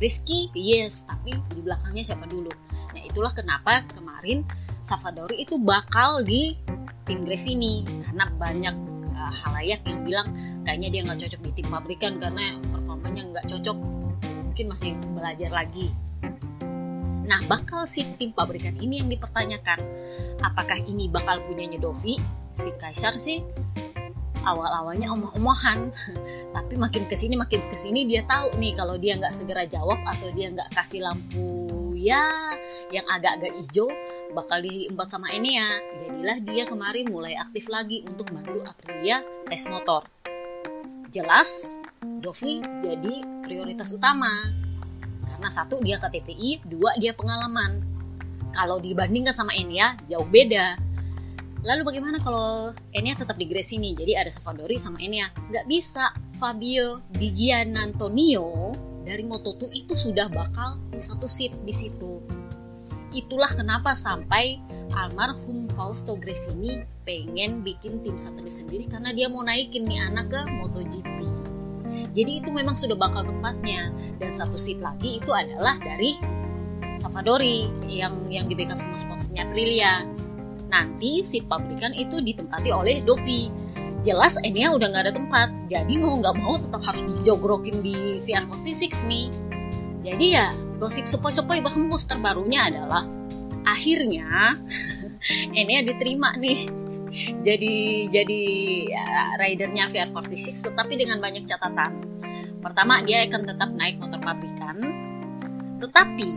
Rizky, 0.02 0.50
yes, 0.58 1.06
tapi 1.06 1.38
di 1.54 1.62
belakangnya 1.62 2.02
siapa 2.02 2.26
dulu? 2.26 2.50
Nah 2.98 3.02
itulah 3.06 3.30
kenapa 3.38 3.86
kemarin 3.94 4.42
Savadori 4.82 5.46
itu 5.46 5.62
bakal 5.62 6.26
di 6.26 6.58
tim 7.06 7.22
Gresini 7.22 7.86
karena 7.86 8.26
banyak 8.34 8.76
uh, 9.14 9.34
halayak 9.46 9.86
yang 9.86 10.02
bilang 10.02 10.28
kayaknya 10.66 10.90
dia 10.90 11.02
nggak 11.06 11.20
cocok 11.22 11.42
di 11.46 11.52
tim 11.54 11.68
pabrikan 11.70 12.18
karena 12.18 12.58
performanya 12.74 13.22
nggak 13.30 13.46
cocok 13.46 13.78
mungkin 14.26 14.66
masih 14.74 14.98
belajar 15.14 15.54
lagi. 15.54 15.94
Nah, 17.22 17.40
bakal 17.46 17.86
si 17.86 18.02
tim 18.18 18.34
pabrikan 18.34 18.76
ini 18.82 19.06
yang 19.06 19.08
dipertanyakan. 19.08 19.80
Apakah 20.42 20.82
ini 20.82 21.08
bakal 21.08 21.40
punya 21.46 21.78
Dovi? 21.78 22.18
Si 22.52 22.74
Kaisar 22.76 23.16
sih 23.16 23.40
awal-awalnya 24.46 25.12
omah-omahan. 25.14 25.92
Tapi 26.56 26.74
makin 26.78 27.06
ke 27.08 27.16
sini 27.16 27.38
makin 27.38 27.62
ke 27.62 27.78
sini 27.78 28.06
dia 28.06 28.26
tahu 28.26 28.58
nih 28.58 28.74
kalau 28.76 28.96
dia 28.98 29.18
nggak 29.18 29.34
segera 29.34 29.64
jawab 29.66 30.02
atau 30.04 30.30
dia 30.34 30.52
nggak 30.52 30.74
kasih 30.74 31.06
lampu 31.06 31.94
ya 32.02 32.26
yang 32.90 33.06
agak-agak 33.08 33.54
hijau 33.62 33.88
bakal 34.34 34.58
diempat 34.60 35.08
sama 35.14 35.30
Enea. 35.30 35.80
Jadilah 36.02 36.38
dia 36.42 36.64
kemarin 36.66 37.06
mulai 37.08 37.38
aktif 37.38 37.70
lagi 37.70 38.02
untuk 38.04 38.34
bantu 38.34 38.66
Aprilia 38.66 39.22
tes 39.48 39.70
motor. 39.70 40.08
Jelas 41.12 41.78
Dovi 42.02 42.64
jadi 42.82 43.44
prioritas 43.46 43.94
utama 43.94 44.32
karena 45.42 45.50
satu 45.50 45.82
dia 45.82 45.98
KTPI, 45.98 46.66
dua 46.70 46.94
dia 46.98 47.18
pengalaman. 47.18 47.82
Kalau 48.52 48.78
dibandingkan 48.78 49.34
sama 49.34 49.56
Enya 49.56 49.98
jauh 50.06 50.28
beda. 50.28 50.78
Lalu 51.62 51.82
bagaimana 51.86 52.18
kalau 52.18 52.74
Enya 52.90 53.14
tetap 53.14 53.38
di 53.38 53.46
Grace 53.46 53.78
ini? 53.78 53.94
Jadi 53.94 54.18
ada 54.18 54.30
Savadori 54.34 54.82
sama 54.82 54.98
Enya. 54.98 55.30
Nggak 55.50 55.66
bisa. 55.70 56.10
Fabio 56.42 57.06
Di 57.14 57.30
Gianantonio 57.30 58.74
dari 59.06 59.22
Moto2 59.22 59.70
itu 59.78 59.94
sudah 59.94 60.26
bakal 60.26 60.82
di 60.90 60.98
satu 60.98 61.30
seat 61.30 61.54
di 61.62 61.70
situ. 61.70 62.18
Itulah 63.14 63.54
kenapa 63.54 63.94
sampai 63.94 64.58
almarhum 64.98 65.70
Fausto 65.78 66.18
Gresini 66.18 66.82
pengen 67.06 67.62
bikin 67.62 68.02
tim 68.02 68.18
satelit 68.18 68.58
sendiri 68.58 68.90
karena 68.90 69.14
dia 69.14 69.30
mau 69.30 69.46
naikin 69.46 69.86
nih 69.86 70.02
anak 70.02 70.34
ke 70.34 70.42
MotoGP. 70.50 71.18
Jadi 72.12 72.32
itu 72.44 72.50
memang 72.50 72.74
sudah 72.74 72.98
bakal 72.98 73.22
tempatnya. 73.22 73.94
Dan 74.18 74.34
satu 74.34 74.58
seat 74.58 74.82
lagi 74.82 75.22
itu 75.22 75.30
adalah 75.30 75.78
dari 75.78 76.18
Savadori 76.98 77.70
yang 77.88 78.28
yang 78.34 78.50
di 78.50 78.54
backup 78.58 78.82
sama 78.82 78.98
sponsornya 78.98 79.48
Aprilia. 79.48 80.04
Nanti 80.72 81.22
seat 81.22 81.46
pabrikan 81.52 81.92
itu 81.92 82.24
ditempati 82.24 82.72
oleh 82.72 83.04
Dovi. 83.04 83.52
Jelas 84.02 84.40
Enya 84.42 84.74
udah 84.74 84.88
nggak 84.90 85.04
ada 85.06 85.14
tempat, 85.14 85.54
jadi 85.70 85.94
mau 86.02 86.18
nggak 86.18 86.36
mau 86.42 86.58
tetap 86.58 86.82
harus 86.82 87.06
dijogrokin 87.06 87.86
di 87.86 88.18
VR46 88.26 89.06
nih. 89.06 89.28
Jadi 90.02 90.26
ya 90.34 90.56
gosip 90.82 91.06
sepoi-sepoi 91.06 91.62
bahmus 91.62 92.10
terbarunya 92.10 92.66
adalah 92.66 93.06
akhirnya 93.62 94.58
Enya 95.60 95.86
diterima 95.86 96.34
nih 96.42 96.82
jadi 97.44 98.08
jadi 98.08 98.42
ya, 98.88 99.06
ridernya 99.36 99.92
VR46 99.92 100.64
tetapi 100.64 100.94
dengan 100.96 101.20
banyak 101.20 101.44
catatan. 101.44 101.92
Pertama 102.64 103.04
dia 103.04 103.28
akan 103.28 103.42
tetap 103.44 103.70
naik 103.76 104.00
motor 104.00 104.22
pabrikan. 104.24 104.78
Tetapi 105.82 106.32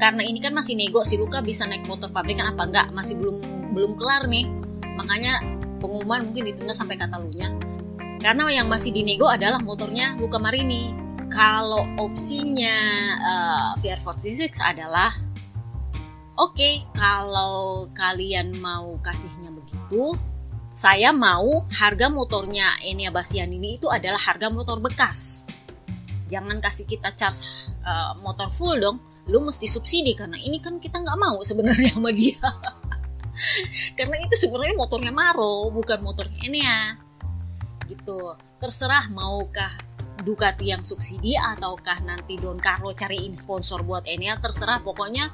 karena 0.00 0.22
ini 0.24 0.38
kan 0.40 0.56
masih 0.56 0.76
nego 0.76 1.04
si 1.04 1.20
Luka 1.20 1.44
bisa 1.44 1.68
naik 1.68 1.84
motor 1.84 2.08
pabrikan 2.08 2.52
apa 2.52 2.62
enggak 2.64 2.86
masih 2.96 3.20
belum 3.20 3.36
belum 3.76 4.00
kelar 4.00 4.24
nih. 4.24 4.48
Makanya 4.96 5.44
pengumuman 5.76 6.32
mungkin 6.32 6.48
ditunda 6.48 6.72
sampai 6.72 6.96
kata 6.96 7.20
lunya. 7.20 7.52
Karena 8.16 8.48
yang 8.48 8.72
masih 8.72 8.96
dinego 8.96 9.28
adalah 9.28 9.60
motornya 9.60 10.16
Luka 10.16 10.40
Marini. 10.40 10.96
Kalau 11.28 11.84
opsinya 12.00 12.76
uh, 13.20 13.70
eh, 13.84 13.92
VR46 14.00 14.56
adalah 14.64 15.12
Oke, 16.36 16.60
okay, 16.60 16.74
kalau 16.92 17.88
kalian 17.96 18.60
mau 18.60 19.00
kasihnya 19.00 19.48
begitu, 19.48 20.12
saya 20.76 21.08
mau 21.08 21.64
harga 21.72 22.12
motornya 22.12 22.76
Enia 22.84 23.08
Basian 23.08 23.48
ini 23.56 23.80
itu 23.80 23.88
adalah 23.88 24.20
harga 24.20 24.52
motor 24.52 24.76
bekas. 24.76 25.48
Jangan 26.28 26.60
kasih 26.60 26.84
kita 26.84 27.16
charge 27.16 27.48
uh, 27.88 28.12
motor 28.20 28.52
full 28.52 28.76
dong. 28.76 29.00
Lu 29.32 29.40
mesti 29.40 29.64
subsidi 29.64 30.12
karena 30.12 30.36
ini 30.36 30.60
kan 30.60 30.76
kita 30.76 31.00
nggak 31.00 31.16
mau 31.16 31.40
sebenarnya 31.40 31.96
sama 31.96 32.12
dia. 32.12 32.36
karena 33.98 34.16
itu 34.22 34.34
sebenarnya 34.36 34.76
motornya 34.76 35.12
Maro, 35.12 35.68
bukan 35.72 36.00
motornya 36.00 36.38
Enia. 36.44 37.00
Gitu. 37.86 38.34
Terserah 38.58 39.12
maukah 39.12 39.76
Ducati 40.16 40.72
yang 40.72 40.80
subsidi 40.80 41.36
ataukah 41.36 42.00
nanti 42.00 42.40
Don 42.40 42.56
Carlo 42.56 42.88
cariin 42.96 43.36
sponsor 43.36 43.84
buat 43.84 44.08
Enia 44.08 44.40
terserah. 44.40 44.80
Pokoknya 44.80 45.28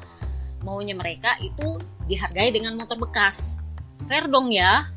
maunya 0.67 0.99
mereka 0.99 1.39
itu 1.39 1.79
dihargai 2.11 2.51
dengan 2.51 2.75
motor 2.75 2.99
bekas. 2.99 3.63
Fair 4.11 4.27
dong 4.27 4.51
ya. 4.51 4.91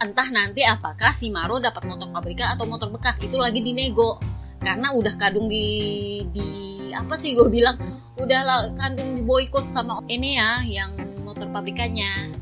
Entah 0.00 0.32
nanti 0.32 0.64
apakah 0.64 1.12
si 1.12 1.28
Maro 1.28 1.60
dapat 1.60 1.84
motor 1.84 2.08
pabrikan 2.08 2.56
atau 2.56 2.64
motor 2.64 2.88
bekas 2.88 3.20
itu 3.20 3.36
lagi 3.36 3.60
dinego. 3.60 4.16
Karena 4.64 4.96
udah 4.96 5.14
kadung 5.20 5.46
di 5.46 6.24
di 6.32 6.48
apa 6.96 7.12
sih 7.14 7.36
gue 7.36 7.52
bilang? 7.52 7.76
Udah 8.16 8.72
kandung 8.80 9.12
di 9.12 9.22
boykot 9.22 9.68
sama 9.68 10.00
ini 10.08 10.40
ya 10.40 10.64
yang 10.64 10.96
motor 11.20 11.52
pabrikannya 11.52 12.37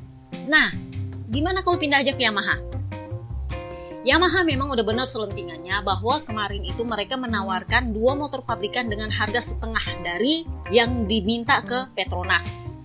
nah 0.47 0.71
gimana 1.31 1.61
kalau 1.61 1.79
pindah 1.79 2.03
aja 2.03 2.15
ke 2.15 2.23
Yamaha? 2.23 2.77
Yamaha 4.07 4.47
memang 4.47 4.71
udah 4.71 4.87
benar 4.87 5.11
selentingannya 5.11 5.83
bahwa 5.83 6.23
kemarin 6.23 6.63
itu 6.63 6.87
mereka 6.87 7.19
menawarkan 7.19 7.91
dua 7.91 8.15
motor 8.15 8.47
pabrikan 8.47 8.87
dengan 8.87 9.11
harga 9.11 9.43
setengah 9.43 9.83
dari 10.07 10.47
yang 10.71 11.11
diminta 11.11 11.59
ke 11.67 11.91
Petronas. 11.91 12.79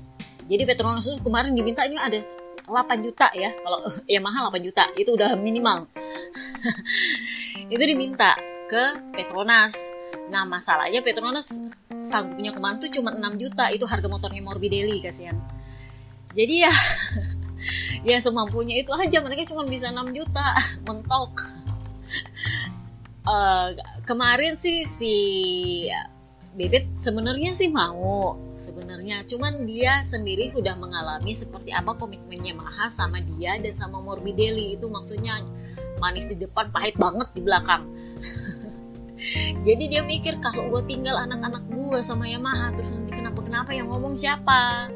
Jadi 0.50 0.66
Petronas 0.66 1.06
itu 1.06 1.22
kemarin 1.22 1.54
diminta 1.54 1.86
ini 1.86 2.02
ada 2.02 2.18
8 2.66 3.06
juta 3.06 3.30
ya. 3.38 3.54
Kalau 3.54 3.86
Yamaha 4.18 4.50
8 4.50 4.66
juta 4.66 4.90
itu 4.98 5.14
udah 5.14 5.38
minimal. 5.38 5.86
Itu 7.74 7.84
diminta 7.86 8.36
ke 8.68 9.14
Petronas. 9.14 9.94
Nah 10.34 10.44
masalahnya 10.44 11.06
Petronas 11.06 11.60
sanggupnya 12.04 12.52
kemarin 12.56 12.82
tuh 12.82 12.92
cuma 12.92 13.16
6 13.16 13.22
juta 13.40 13.72
itu 13.72 13.84
harga 13.88 14.08
motornya 14.08 14.42
Morbidelli 14.44 15.00
kasihan. 15.04 15.36
Jadi 16.32 16.68
ya 16.68 16.74
ya 18.08 18.18
semampunya 18.22 18.82
itu 18.82 18.92
aja. 18.94 19.22
Mereka 19.22 19.50
cuma 19.50 19.66
bisa 19.66 19.90
6 19.90 20.14
juta 20.14 20.46
mentok. 20.88 21.32
Uh, 23.22 23.78
kemarin 24.04 24.58
sih 24.58 24.82
si 24.84 25.16
Bebet 26.52 26.84
sebenarnya 27.00 27.56
sih 27.56 27.72
mau 27.72 28.36
sebenarnya. 28.60 29.24
Cuman 29.24 29.64
dia 29.64 30.04
sendiri 30.04 30.52
udah 30.52 30.76
mengalami 30.76 31.32
seperti 31.32 31.72
apa 31.72 31.96
komitmennya 31.96 32.52
Maha 32.52 32.92
sama 32.92 33.24
dia 33.24 33.56
dan 33.56 33.72
sama 33.72 34.04
Morbidelli 34.04 34.76
itu 34.76 34.92
maksudnya 34.92 35.40
manis 36.04 36.28
di 36.28 36.36
depan 36.36 36.68
pahit 36.76 37.00
banget 37.00 37.32
di 37.32 37.42
belakang. 37.46 37.88
Jadi 39.66 39.84
dia 39.86 40.02
mikir 40.02 40.42
kalau 40.42 40.68
gue 40.74 40.82
tinggal 40.90 41.16
anak-anak 41.16 41.64
gue 41.72 42.00
sama 42.04 42.26
Yamaha 42.28 42.74
terus 42.74 42.90
nanti 42.92 43.14
kenapa-kenapa 43.16 43.72
yang 43.72 43.88
ngomong 43.88 44.18
siapa 44.18 44.90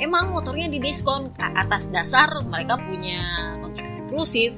emang 0.00 0.32
motornya 0.32 0.68
di 0.70 0.78
diskon 0.80 1.32
atas 1.36 1.92
dasar 1.92 2.28
mereka 2.48 2.80
punya 2.80 3.56
kontrak 3.60 3.84
eksklusif. 3.84 4.56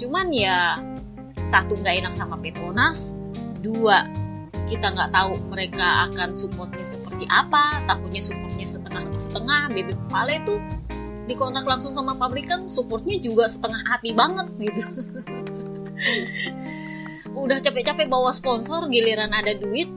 Cuman 0.00 0.32
ya 0.32 0.80
satu 1.42 1.74
nggak 1.74 2.06
enak 2.06 2.14
sama 2.14 2.38
Petronas 2.38 3.18
dua 3.62 4.06
kita 4.70 4.94
nggak 4.94 5.10
tahu 5.10 5.42
mereka 5.50 6.06
akan 6.10 6.38
supportnya 6.38 6.86
seperti 6.86 7.26
apa 7.26 7.82
takutnya 7.90 8.22
supportnya 8.22 8.66
setengah 8.66 9.02
setengah 9.18 9.62
bebek 9.74 9.98
Vale 10.06 10.38
tuh 10.46 10.58
dikontrak 11.26 11.66
langsung 11.66 11.94
sama 11.94 12.14
pabrikan 12.18 12.66
supportnya 12.66 13.18
juga 13.18 13.46
setengah 13.46 13.82
hati 13.86 14.10
banget 14.14 14.46
gitu. 14.58 14.82
Udah 17.42 17.58
capek-capek 17.62 18.06
bawa 18.10 18.30
sponsor 18.34 18.86
giliran 18.90 19.30
ada 19.34 19.54
duit 19.54 19.88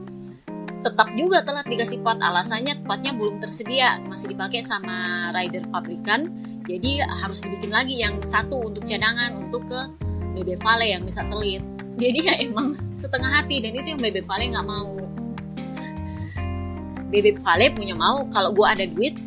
tetap 0.86 1.10
juga 1.18 1.42
telat 1.42 1.66
dikasih 1.66 1.98
part 2.06 2.22
alasannya 2.22 2.78
partnya 2.86 3.10
belum 3.10 3.42
tersedia 3.42 3.98
masih 4.06 4.30
dipakai 4.30 4.62
sama 4.62 5.28
rider 5.34 5.66
pabrikan. 5.74 6.30
Jadi 6.70 7.02
harus 7.02 7.42
dibikin 7.42 7.74
lagi 7.74 7.98
yang 7.98 8.22
satu 8.22 8.70
untuk 8.70 8.86
cadangan 8.86 9.34
untuk 9.34 9.66
ke 9.66 9.80
BB 10.38 10.62
Vale 10.62 10.86
yang 10.94 11.02
bisa 11.02 11.26
telit. 11.26 11.66
Jadi 11.98 12.18
ya 12.22 12.34
emang 12.38 12.78
setengah 12.94 13.42
hati 13.42 13.58
dan 13.58 13.74
itu 13.74 13.98
yang 13.98 14.00
Bebe 14.00 14.22
Vale 14.22 14.46
nggak 14.46 14.66
mau. 14.68 14.94
Bebe 17.10 17.34
Vale 17.42 17.66
punya 17.74 17.98
mau 17.98 18.22
kalau 18.30 18.54
gue 18.54 18.66
ada 18.66 18.86
duit 18.86 19.18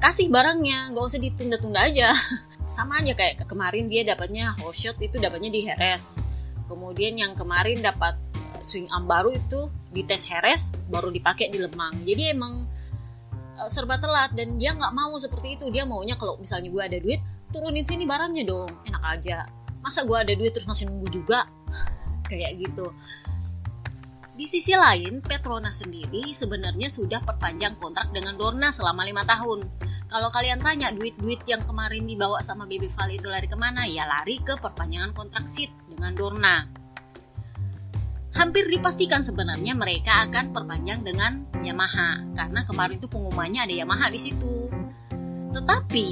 kasih 0.00 0.32
barangnya. 0.32 0.96
Gak 0.96 1.04
usah 1.12 1.20
ditunda-tunda 1.20 1.92
aja. 1.92 2.16
Sama 2.64 3.04
aja 3.04 3.12
kayak 3.12 3.44
kemarin 3.44 3.90
dia 3.90 4.06
dapatnya 4.06 4.56
whole 4.62 4.72
shot 4.72 4.96
itu 5.02 5.20
dapatnya 5.20 5.50
di 5.52 5.66
Heres. 5.66 6.16
Kemudian 6.70 7.18
yang 7.20 7.36
kemarin 7.36 7.82
dapat 7.84 8.16
swing 8.62 8.86
arm 8.94 9.10
baru 9.10 9.34
itu 9.34 9.68
di 9.92 10.02
tes 10.08 10.26
Heres 10.32 10.72
baru 10.88 11.12
dipakai 11.12 11.52
di 11.52 11.60
Lemang 11.60 12.02
jadi 12.02 12.32
emang 12.32 12.66
eh, 13.60 13.68
serba 13.68 14.00
telat 14.00 14.32
dan 14.32 14.56
dia 14.56 14.72
nggak 14.72 14.92
mau 14.96 15.12
seperti 15.20 15.60
itu 15.60 15.68
dia 15.68 15.84
maunya 15.84 16.16
kalau 16.16 16.40
misalnya 16.40 16.72
gue 16.72 16.82
ada 16.82 16.98
duit 16.98 17.20
turunin 17.52 17.84
sini 17.84 18.08
barangnya 18.08 18.48
dong 18.48 18.72
enak 18.88 19.04
aja 19.04 19.46
masa 19.84 20.08
gue 20.08 20.16
ada 20.16 20.32
duit 20.32 20.54
terus 20.56 20.64
masih 20.64 20.88
nunggu 20.88 21.10
juga 21.12 21.44
kayak 22.30 22.64
gitu. 22.64 22.88
Di 24.32 24.48
sisi 24.48 24.72
lain, 24.72 25.20
Petronas 25.20 25.84
sendiri 25.84 26.32
sebenarnya 26.32 26.88
sudah 26.88 27.20
perpanjang 27.20 27.76
kontrak 27.76 28.08
dengan 28.16 28.40
Dorna 28.40 28.72
selama 28.72 29.04
lima 29.04 29.28
tahun. 29.28 29.68
Kalau 30.08 30.28
kalian 30.32 30.60
tanya 30.64 30.88
duit-duit 30.88 31.44
yang 31.44 31.60
kemarin 31.68 32.08
dibawa 32.08 32.40
sama 32.40 32.64
Baby 32.64 32.88
Valley 32.96 33.20
itu 33.20 33.28
lari 33.28 33.44
ke 33.44 33.56
mana? 33.60 33.84
Ya 33.84 34.08
lari 34.08 34.40
ke 34.40 34.56
perpanjangan 34.56 35.12
kontrak 35.12 35.44
SID 35.44 35.68
dengan 35.88 36.16
Dorna. 36.16 36.64
Hampir 38.32 38.64
dipastikan 38.64 39.20
sebenarnya 39.20 39.76
mereka 39.76 40.24
akan 40.24 40.56
perpanjang 40.56 41.04
dengan 41.04 41.44
Yamaha 41.60 42.24
karena 42.32 42.64
kemarin 42.64 42.96
itu 42.96 43.08
pengumumannya 43.08 43.60
ada 43.68 43.74
Yamaha 43.84 44.08
di 44.08 44.20
situ. 44.20 44.72
Tetapi 45.52 46.08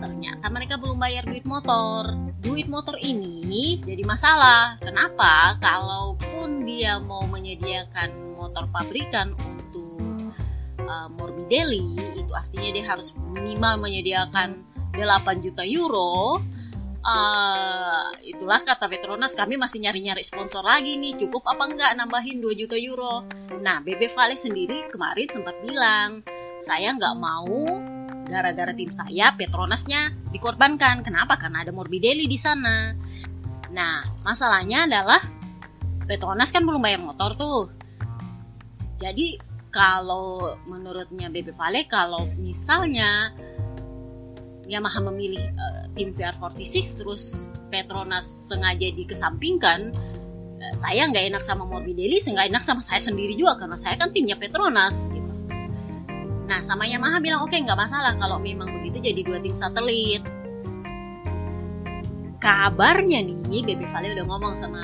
ternyata 0.00 0.48
mereka 0.48 0.80
belum 0.80 0.96
bayar 0.96 1.28
duit 1.28 1.44
motor. 1.44 2.16
Duit 2.40 2.72
motor 2.72 2.96
ini 2.96 3.84
jadi 3.84 4.00
masalah. 4.08 4.80
Kenapa? 4.80 5.60
Kalaupun 5.60 6.64
dia 6.64 6.96
mau 6.96 7.28
menyediakan 7.28 8.40
motor 8.40 8.64
pabrikan 8.72 9.36
untuk 9.36 10.32
uh, 10.88 11.08
Morbidelli, 11.20 12.16
itu 12.16 12.32
artinya 12.32 12.70
dia 12.72 12.84
harus 12.88 13.12
minimal 13.28 13.76
menyediakan 13.84 14.64
8 14.96 15.44
juta 15.44 15.68
euro. 15.68 16.40
Uh, 16.98 18.10
itulah 18.26 18.60
kata 18.66 18.90
Petronas 18.90 19.32
kami 19.38 19.54
masih 19.54 19.80
nyari-nyari 19.80 20.20
sponsor 20.20 20.66
lagi 20.66 20.98
nih 20.98 21.14
cukup 21.14 21.46
apa 21.46 21.70
enggak 21.70 21.92
nambahin 21.94 22.42
2 22.42 22.58
juta 22.58 22.74
euro 22.74 23.22
nah 23.62 23.78
Bebe 23.78 24.10
Vale 24.10 24.34
sendiri 24.34 24.90
kemarin 24.90 25.30
sempat 25.30 25.56
bilang 25.62 26.26
saya 26.58 26.90
nggak 26.98 27.14
mau 27.16 27.54
gara-gara 28.28 28.76
tim 28.76 28.92
saya 28.92 29.32
Petronasnya 29.34 30.12
dikorbankan. 30.30 31.00
Kenapa? 31.00 31.40
Karena 31.40 31.64
ada 31.64 31.72
Morbidelli 31.72 32.28
di 32.28 32.36
sana. 32.36 32.92
Nah, 33.72 34.04
masalahnya 34.22 34.84
adalah 34.84 35.18
Petronas 36.04 36.52
kan 36.52 36.62
belum 36.64 36.84
bayar 36.84 37.00
motor 37.00 37.34
tuh. 37.34 37.72
Jadi 39.00 39.40
kalau 39.72 40.56
menurutnya 40.68 41.32
BB 41.32 41.52
Vale 41.56 41.84
kalau 41.88 42.28
misalnya 42.40 43.32
Yamaha 44.68 45.00
memilih 45.12 45.40
uh, 45.56 45.77
tim 45.98 46.14
VR46 46.14 47.02
terus 47.02 47.50
Petronas 47.74 48.46
sengaja 48.46 48.86
dikesampingkan 48.94 49.90
uh, 50.62 50.74
saya 50.78 51.10
nggak 51.10 51.34
enak 51.34 51.42
sama 51.42 51.66
Morbidelli, 51.66 52.22
nggak 52.22 52.54
enak 52.54 52.62
sama 52.62 52.78
saya 52.78 53.02
sendiri 53.02 53.34
juga 53.34 53.58
karena 53.58 53.74
saya 53.74 53.98
kan 53.98 54.14
timnya 54.14 54.38
Petronas 54.38 55.10
gitu. 55.10 55.26
Nah, 56.48 56.64
sama 56.64 56.88
Yamaha 56.88 57.20
bilang 57.20 57.44
oke 57.44 57.52
okay, 57.52 57.60
nggak 57.60 57.76
masalah 57.76 58.16
kalau 58.16 58.40
memang 58.40 58.72
begitu 58.80 59.02
jadi 59.02 59.20
dua 59.26 59.42
tim 59.42 59.52
satelit. 59.52 60.24
Kabarnya 62.38 63.18
nih, 63.26 63.66
Baby 63.66 63.84
Valley 63.90 64.14
udah 64.14 64.24
ngomong 64.30 64.54
sama 64.54 64.80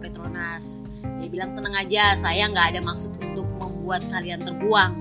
Petronas. 0.00 0.80
Dia 1.20 1.28
bilang 1.28 1.52
tenang 1.52 1.76
aja, 1.76 2.16
saya 2.16 2.48
nggak 2.48 2.74
ada 2.74 2.80
maksud 2.80 3.12
untuk 3.20 3.44
membuat 3.60 4.02
kalian 4.08 4.40
terbuang. 4.42 4.92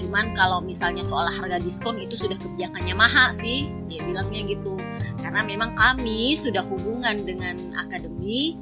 Cuman 0.00 0.32
kalau 0.32 0.64
misalnya 0.64 1.04
soal 1.04 1.28
harga 1.28 1.60
diskon 1.60 2.00
itu 2.00 2.16
sudah 2.16 2.36
kebijakan 2.40 2.82
Yamaha 2.84 3.30
sih, 3.30 3.68
dia 3.86 4.00
bilangnya 4.04 4.44
gitu. 4.48 4.80
Karena 5.20 5.44
memang 5.44 5.76
kami 5.76 6.32
sudah 6.36 6.64
hubungan 6.64 7.24
dengan 7.24 7.76
akademi 7.76 8.56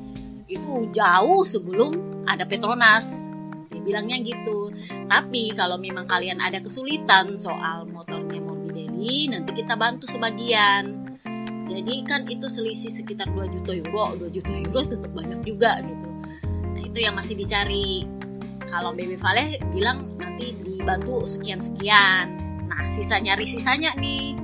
itu 0.51 0.91
jauh 0.91 1.47
sebelum 1.47 2.25
ada 2.27 2.43
Petronas. 2.45 3.31
Bilangnya 3.81 4.21
gitu. 4.21 4.71
Tapi 5.09 5.57
kalau 5.57 5.81
memang 5.81 6.05
kalian 6.05 6.39
ada 6.39 6.61
kesulitan 6.61 7.41
soal 7.41 7.89
motornya 7.89 8.39
Morbidelli 8.39 9.33
nanti 9.33 9.57
kita 9.57 9.73
bantu 9.73 10.05
sebagian. 10.05 11.17
Jadi 11.65 11.95
kan 12.05 12.29
itu 12.29 12.45
selisih 12.51 12.93
sekitar 12.93 13.33
2 13.33 13.49
juta 13.49 13.73
euro. 13.73 14.19
2 14.21 14.29
juta 14.37 14.53
euro 14.53 14.85
tetap 14.85 15.11
banyak 15.17 15.41
juga 15.47 15.81
gitu. 15.81 16.09
Nah 16.45 16.83
itu 16.83 16.99
yang 17.01 17.17
masih 17.17 17.39
dicari 17.39 18.05
kalau 18.71 18.95
Baby 18.95 19.19
Vale 19.19 19.59
bilang 19.75 20.15
nanti 20.17 20.55
dibantu 20.63 21.27
sekian-sekian. 21.27 22.25
Nah 22.71 22.87
sisa 22.87 23.19
nyari 23.19 23.45
sisanya 23.45 23.93
nih. 23.99 24.39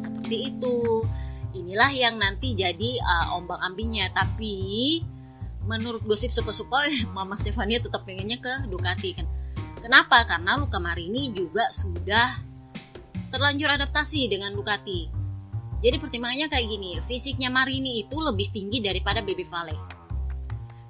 Seperti 0.00 0.36
itu. 0.56 1.04
Inilah 1.52 1.92
yang 1.92 2.16
nanti 2.16 2.56
jadi 2.56 3.00
uh, 3.04 3.36
ombang 3.36 3.60
ambingnya. 3.60 4.08
Tapi 4.16 4.98
menurut 5.68 6.02
gosip 6.08 6.32
suka-suka 6.32 6.88
Mama 7.16 7.36
Stefania 7.36 7.78
tetap 7.78 8.08
pengennya 8.08 8.40
ke 8.40 8.66
Ducati 8.66 9.10
kan? 9.12 9.28
Kenapa? 9.84 10.24
Karena 10.26 10.56
Luca 10.58 10.80
Marini 10.82 11.30
juga 11.30 11.68
sudah 11.70 12.42
terlanjur 13.30 13.70
adaptasi 13.70 14.26
dengan 14.26 14.56
Ducati. 14.56 15.12
Jadi 15.84 15.96
pertimbangannya 16.00 16.48
kayak 16.48 16.66
gini 16.66 16.90
fisiknya 17.04 17.52
Marini 17.52 18.08
itu 18.08 18.16
lebih 18.16 18.48
tinggi 18.48 18.80
daripada 18.80 19.20
Baby 19.20 19.44
Vale 19.44 19.95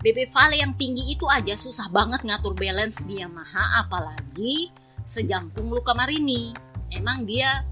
Baby 0.06 0.30
Vale 0.30 0.62
yang 0.62 0.78
tinggi 0.78 1.18
itu 1.18 1.26
aja 1.26 1.58
susah 1.58 1.90
banget 1.90 2.22
ngatur 2.22 2.54
balance 2.54 3.02
di 3.10 3.18
Yamaha 3.18 3.82
apalagi 3.82 4.70
sejangkung 5.02 5.66
Luca 5.66 5.98
Marini. 5.98 6.54
Emang 6.94 7.26
dia 7.26 7.66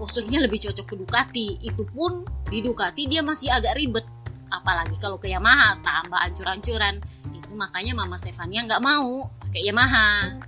posturnya 0.00 0.40
lebih 0.40 0.56
cocok 0.56 0.86
ke 0.88 0.94
Ducati. 0.96 1.48
Itu 1.60 1.84
pun 1.84 2.24
di 2.48 2.64
Ducati 2.64 3.04
dia 3.04 3.20
masih 3.20 3.52
agak 3.52 3.76
ribet. 3.76 4.08
Apalagi 4.48 4.96
kalau 5.04 5.20
ke 5.20 5.28
Yamaha 5.28 5.76
tambah 5.84 6.16
ancur-ancuran. 6.32 6.96
Itu 7.36 7.52
makanya 7.52 7.92
Mama 7.92 8.16
Stefania 8.16 8.64
nggak 8.64 8.80
mau 8.80 9.28
pakai 9.44 9.60
Yamaha. 9.60 10.40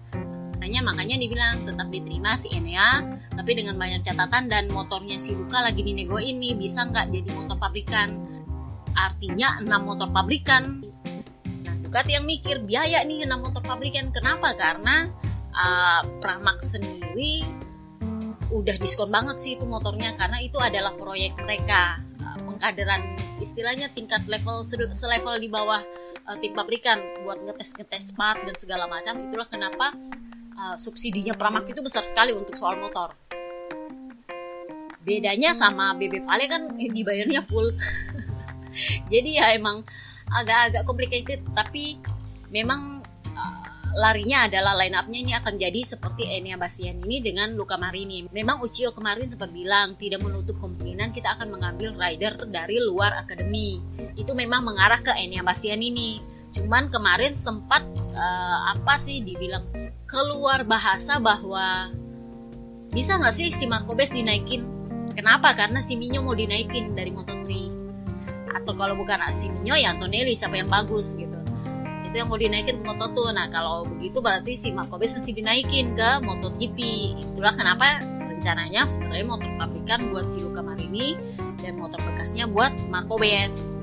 Makanya 0.56 0.80
makanya 0.80 1.20
dibilang 1.20 1.68
tetap 1.68 1.92
diterima 1.92 2.40
si 2.40 2.56
Enea 2.56 3.20
tapi 3.36 3.52
dengan 3.52 3.76
banyak 3.76 4.00
catatan 4.00 4.48
dan 4.48 4.64
motornya 4.72 5.20
si 5.20 5.36
Luka 5.36 5.60
lagi 5.60 5.84
dinego 5.84 6.16
ini 6.16 6.56
bisa 6.56 6.88
nggak 6.88 7.12
jadi 7.12 7.28
motor 7.36 7.60
pabrikan? 7.60 8.08
Artinya 8.96 9.60
6 9.60 9.68
motor 9.84 10.08
pabrikan 10.08 10.91
Ducati 11.92 12.16
yang 12.16 12.24
mikir 12.24 12.64
biaya 12.64 13.04
nih 13.04 13.28
6 13.28 13.36
motor 13.36 13.60
pabrikan 13.60 14.08
kenapa? 14.16 14.56
Karena 14.56 15.12
uh, 15.52 16.00
Pramax 16.24 16.72
sendiri 16.72 17.44
udah 18.48 18.80
diskon 18.80 19.12
banget 19.12 19.36
sih 19.36 19.60
itu 19.60 19.68
motornya 19.68 20.16
karena 20.16 20.40
itu 20.40 20.56
adalah 20.56 20.96
proyek 20.96 21.36
mereka 21.44 22.00
uh, 22.24 22.40
pengkaderan 22.48 23.20
istilahnya 23.44 23.92
tingkat 23.92 24.24
level 24.24 24.64
selevel 24.64 25.36
di 25.36 25.52
bawah 25.52 25.84
uh, 26.24 26.36
tim 26.40 26.56
pabrikan 26.56 26.96
buat 27.28 27.44
ngetes 27.44 27.76
ngetes 27.76 28.16
part 28.16 28.40
dan 28.40 28.56
segala 28.56 28.88
macam. 28.88 29.28
Itulah 29.28 29.52
kenapa 29.52 29.92
uh, 30.56 30.76
subsidinya 30.80 31.36
Pramak 31.36 31.68
itu 31.68 31.84
besar 31.84 32.08
sekali 32.08 32.32
untuk 32.32 32.56
soal 32.56 32.80
motor. 32.80 33.12
Bedanya 35.04 35.52
sama 35.52 35.92
BB 35.92 36.24
Vale 36.24 36.48
kan 36.48 36.72
dibayarnya 36.72 37.44
full. 37.44 37.68
Jadi 39.12 39.36
ya 39.36 39.52
emang 39.52 39.84
agak-agak 40.32 40.82
complicated 40.88 41.40
tapi 41.52 42.00
memang 42.48 43.02
larinya 43.92 44.48
adalah 44.48 44.72
line 44.76 44.96
up-nya 44.96 45.18
ini 45.20 45.32
akan 45.36 45.54
jadi 45.60 45.80
seperti 45.84 46.24
Enia 46.24 46.56
Bastian 46.56 47.04
ini 47.04 47.20
dengan 47.20 47.52
Luca 47.52 47.76
Marini. 47.76 48.24
Memang 48.32 48.64
Uchiho 48.64 48.96
kemarin 48.96 49.28
sempat 49.28 49.52
bilang 49.52 50.00
tidak 50.00 50.24
menutup 50.24 50.56
kemungkinan 50.60 51.12
kita 51.12 51.36
akan 51.36 51.52
mengambil 51.52 51.92
rider 51.96 52.40
dari 52.48 52.80
luar 52.80 53.12
akademi. 53.20 53.84
Itu 54.16 54.32
memang 54.32 54.64
mengarah 54.64 55.04
ke 55.04 55.12
Enia 55.12 55.44
Bastian 55.44 55.84
ini. 55.84 56.24
Cuman 56.52 56.88
kemarin 56.88 57.36
sempat 57.36 57.84
uh, 58.16 58.76
apa 58.76 58.96
sih 59.00 59.24
dibilang 59.24 59.64
keluar 60.08 60.64
bahasa 60.64 61.16
bahwa 61.20 61.92
bisa 62.92 63.16
nggak 63.16 63.32
sih 63.32 63.48
si 63.48 63.64
Marco 63.64 63.96
Bes 63.96 64.12
dinaikin? 64.12 64.68
Kenapa? 65.12 65.52
Karena 65.52 65.84
si 65.84 65.96
Minyo 65.96 66.24
mau 66.24 66.36
dinaikin 66.36 66.96
dari 66.96 67.12
Moto3. 67.12 67.71
Atau 68.52 68.76
kalau 68.76 68.94
bukan 68.94 69.20
si 69.32 69.48
Minyo 69.48 69.74
ya 69.76 69.92
Antonelli 69.96 70.36
siapa 70.36 70.60
yang 70.60 70.68
bagus 70.68 71.16
gitu. 71.16 71.38
Itu 72.04 72.14
yang 72.20 72.28
mau 72.28 72.36
dinaikin 72.36 72.80
ke 72.80 72.84
Moto2 72.84 73.32
nah 73.32 73.48
kalau 73.48 73.88
begitu 73.88 74.20
berarti 74.20 74.52
si 74.52 74.68
Marco 74.70 75.00
Bes 75.00 75.16
mesti 75.16 75.32
dinaikin 75.32 75.96
ke 75.96 76.20
MotoGP 76.20 76.78
itulah 77.32 77.56
kenapa 77.56 78.04
rencananya 78.04 78.84
sebenarnya 78.84 79.24
motor 79.24 79.50
pabrikan 79.56 80.12
buat 80.12 80.28
si 80.28 80.44
Luca 80.44 80.60
Marini 80.60 81.16
dan 81.64 81.80
motor 81.80 82.02
bekasnya 82.04 82.44
buat 82.44 82.74
Marco 82.92 83.16
Bes 83.16 83.82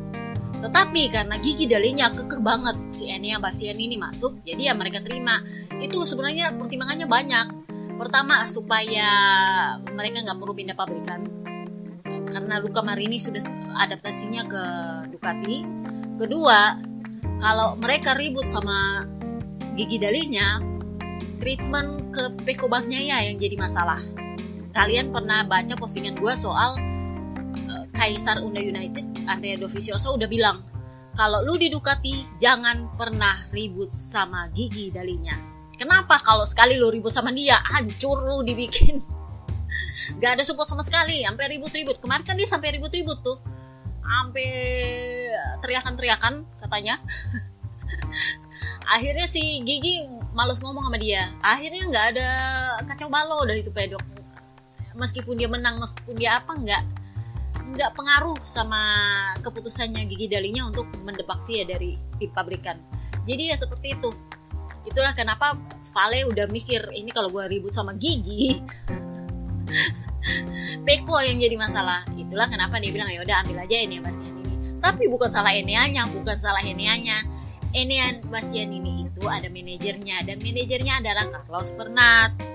tetapi 0.60 1.08
karena 1.08 1.40
gigi 1.40 1.66
dalinya 1.66 2.12
kekeh 2.12 2.44
banget 2.44 2.76
si 2.92 3.08
Enia 3.08 3.40
Bastian 3.40 3.80
ini 3.80 3.96
masuk 3.96 4.44
jadi 4.44 4.72
ya 4.72 4.74
mereka 4.76 5.00
terima. 5.00 5.40
Itu 5.80 6.04
sebenarnya 6.04 6.52
pertimbangannya 6.60 7.08
banyak. 7.08 7.48
Pertama 7.96 8.48
supaya 8.52 9.12
mereka 9.96 10.24
nggak 10.24 10.40
perlu 10.40 10.54
pindah 10.56 10.76
pabrikan 10.76 11.39
karena 12.30 12.62
Luca 12.62 12.86
Marini 12.86 13.18
sudah 13.18 13.42
adaptasinya 13.82 14.46
ke 14.46 14.64
Ducati. 15.14 15.66
Kedua 16.16 16.78
kalau 17.40 17.76
mereka 17.80 18.16
ribut 18.16 18.46
sama 18.46 19.08
gigi 19.74 19.98
dalinya 19.98 20.60
treatment 21.40 22.12
ke 22.12 22.24
pekobahnya 22.44 23.00
ya 23.00 23.18
yang 23.26 23.40
jadi 23.40 23.56
masalah. 23.56 24.00
Kalian 24.76 25.10
pernah 25.10 25.42
baca 25.48 25.74
postingan 25.74 26.20
gue 26.20 26.34
soal 26.38 26.78
uh, 27.68 27.86
Kaisar 27.96 28.44
Unda 28.44 28.62
United 28.62 29.26
Andrea 29.26 29.58
Dovizioso 29.58 30.14
udah 30.14 30.30
bilang 30.30 30.62
kalau 31.18 31.44
lu 31.44 31.60
di 31.60 31.68
Ducati 31.68 32.38
jangan 32.38 32.96
pernah 32.96 33.50
ribut 33.52 33.92
sama 33.92 34.48
gigi 34.54 34.94
dalinya. 34.94 35.36
Kenapa 35.80 36.20
kalau 36.20 36.44
sekali 36.44 36.76
lu 36.76 36.92
ribut 36.92 37.16
sama 37.16 37.32
dia 37.32 37.56
hancur 37.64 38.20
lu 38.20 38.44
dibikin 38.44 39.00
gak 40.20 40.40
ada 40.40 40.44
support 40.44 40.68
sama 40.68 40.84
sekali 40.84 41.24
sampai 41.24 41.58
ribut-ribut. 41.58 41.98
Kemarin 42.04 42.24
kan 42.24 42.36
dia 42.36 42.48
sampai 42.48 42.76
ribut-ribut 42.76 43.20
tuh. 43.24 43.40
Sampai 44.04 44.48
teriakan-teriakan 45.64 46.46
katanya. 46.60 47.00
Akhirnya 48.96 49.26
si 49.30 49.62
Gigi 49.64 50.04
males 50.36 50.60
ngomong 50.60 50.92
sama 50.92 50.98
dia. 51.00 51.32
Akhirnya 51.40 51.88
nggak 51.88 52.06
ada 52.16 52.30
kacau 52.86 53.08
balau 53.08 53.48
dari 53.48 53.64
itu 53.64 53.72
pedok. 53.72 54.02
Meskipun 54.98 55.40
dia 55.40 55.48
menang 55.48 55.80
meskipun 55.80 56.18
dia 56.18 56.44
apa 56.44 56.58
nggak 56.58 56.84
nggak 57.70 57.92
pengaruh 57.94 58.36
sama 58.44 58.82
keputusannya 59.46 60.10
Gigi 60.10 60.26
Dalinya 60.26 60.68
untuk 60.68 60.90
mendepak 61.06 61.46
dia 61.46 61.64
dari 61.70 61.96
tim 62.18 62.34
pabrikan 62.34 62.82
jadi 63.30 63.54
ya 63.54 63.56
seperti 63.62 63.94
itu. 63.94 64.10
Itulah 64.90 65.14
kenapa 65.14 65.54
Vale 65.94 66.26
udah 66.26 66.46
mikir 66.50 66.82
ini 66.94 67.14
kalau 67.14 67.30
gue 67.30 67.46
ribut 67.46 67.74
sama 67.74 67.94
Gigi 67.94 68.58
Peko 70.86 71.18
yang 71.24 71.40
jadi 71.40 71.56
masalah 71.56 72.04
itulah 72.16 72.50
kenapa 72.52 72.78
dia 72.82 72.92
bilang 72.92 73.10
ya 73.10 73.24
udah 73.24 73.46
ambil 73.46 73.64
aja 73.64 73.78
ini 73.80 74.02
Bastian 74.04 74.36
ini 74.36 74.56
tapi 74.80 75.08
bukan 75.08 75.30
salah 75.32 75.54
Eneanya 75.56 76.08
bukan 76.12 76.38
salah 76.40 76.62
Eneanya 76.64 77.24
Enean 77.72 78.26
Bastian 78.28 78.74
ini 78.74 79.08
itu 79.08 79.24
ada 79.28 79.48
manajernya 79.48 80.26
dan 80.26 80.38
manajernya 80.42 80.94
adalah 81.04 81.26
Carlos 81.32 81.72
Bernat 81.76 82.50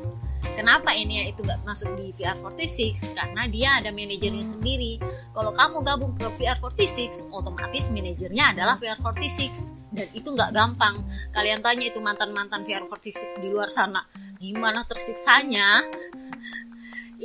Kenapa 0.55 0.95
Enea 0.95 1.27
itu 1.27 1.43
gak 1.43 1.67
masuk 1.67 1.99
di 1.99 2.15
VR46? 2.15 3.19
Karena 3.19 3.51
dia 3.51 3.83
ada 3.83 3.91
manajernya 3.91 4.47
sendiri. 4.47 5.03
Kalau 5.35 5.51
kamu 5.51 5.83
gabung 5.83 6.13
ke 6.15 6.31
VR46, 6.31 7.27
otomatis 7.35 7.91
manajernya 7.91 8.55
adalah 8.55 8.79
VR46. 8.79 9.75
Dan 9.91 10.07
itu 10.15 10.31
gak 10.31 10.55
gampang. 10.55 10.95
Kalian 11.35 11.59
tanya 11.59 11.91
itu 11.91 11.99
mantan-mantan 11.99 12.63
VR46 12.63 13.43
di 13.43 13.51
luar 13.51 13.67
sana, 13.67 14.07
gimana 14.39 14.87
tersiksanya? 14.87 15.91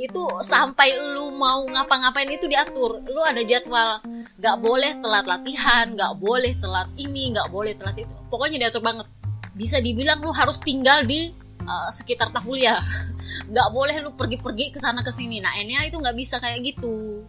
Itu 0.00 0.24
sampai 0.40 0.96
lu 0.96 1.36
mau 1.36 1.60
ngapa-ngapain 1.68 2.28
itu 2.32 2.48
diatur. 2.48 3.04
Lu 3.04 3.20
ada 3.20 3.44
jadwal. 3.44 4.00
Nggak 4.40 4.56
boleh 4.56 4.92
telat 5.04 5.24
latihan 5.28 5.92
nggak 5.92 6.16
boleh 6.16 6.56
telat 6.56 6.88
ini 6.96 7.36
nggak 7.36 7.52
boleh 7.52 7.76
telat 7.76 8.00
itu. 8.00 8.14
Pokoknya 8.32 8.68
diatur 8.68 8.80
banget. 8.80 9.06
Bisa 9.52 9.76
dibilang 9.76 10.24
lu 10.24 10.32
harus 10.32 10.56
tinggal 10.56 11.04
di 11.04 11.28
uh, 11.68 11.90
sekitar 11.92 12.32
Tafulia. 12.32 12.80
Nggak 13.50 13.68
boleh 13.74 13.96
lu 13.98 14.14
pergi-pergi 14.14 14.70
ke 14.70 14.78
sana 14.78 15.02
ke 15.02 15.10
sini. 15.10 15.42
Nah 15.42 15.50
Enya 15.58 15.82
itu 15.82 15.98
nggak 15.98 16.14
bisa 16.14 16.38
kayak 16.38 16.62
gitu. 16.70 17.26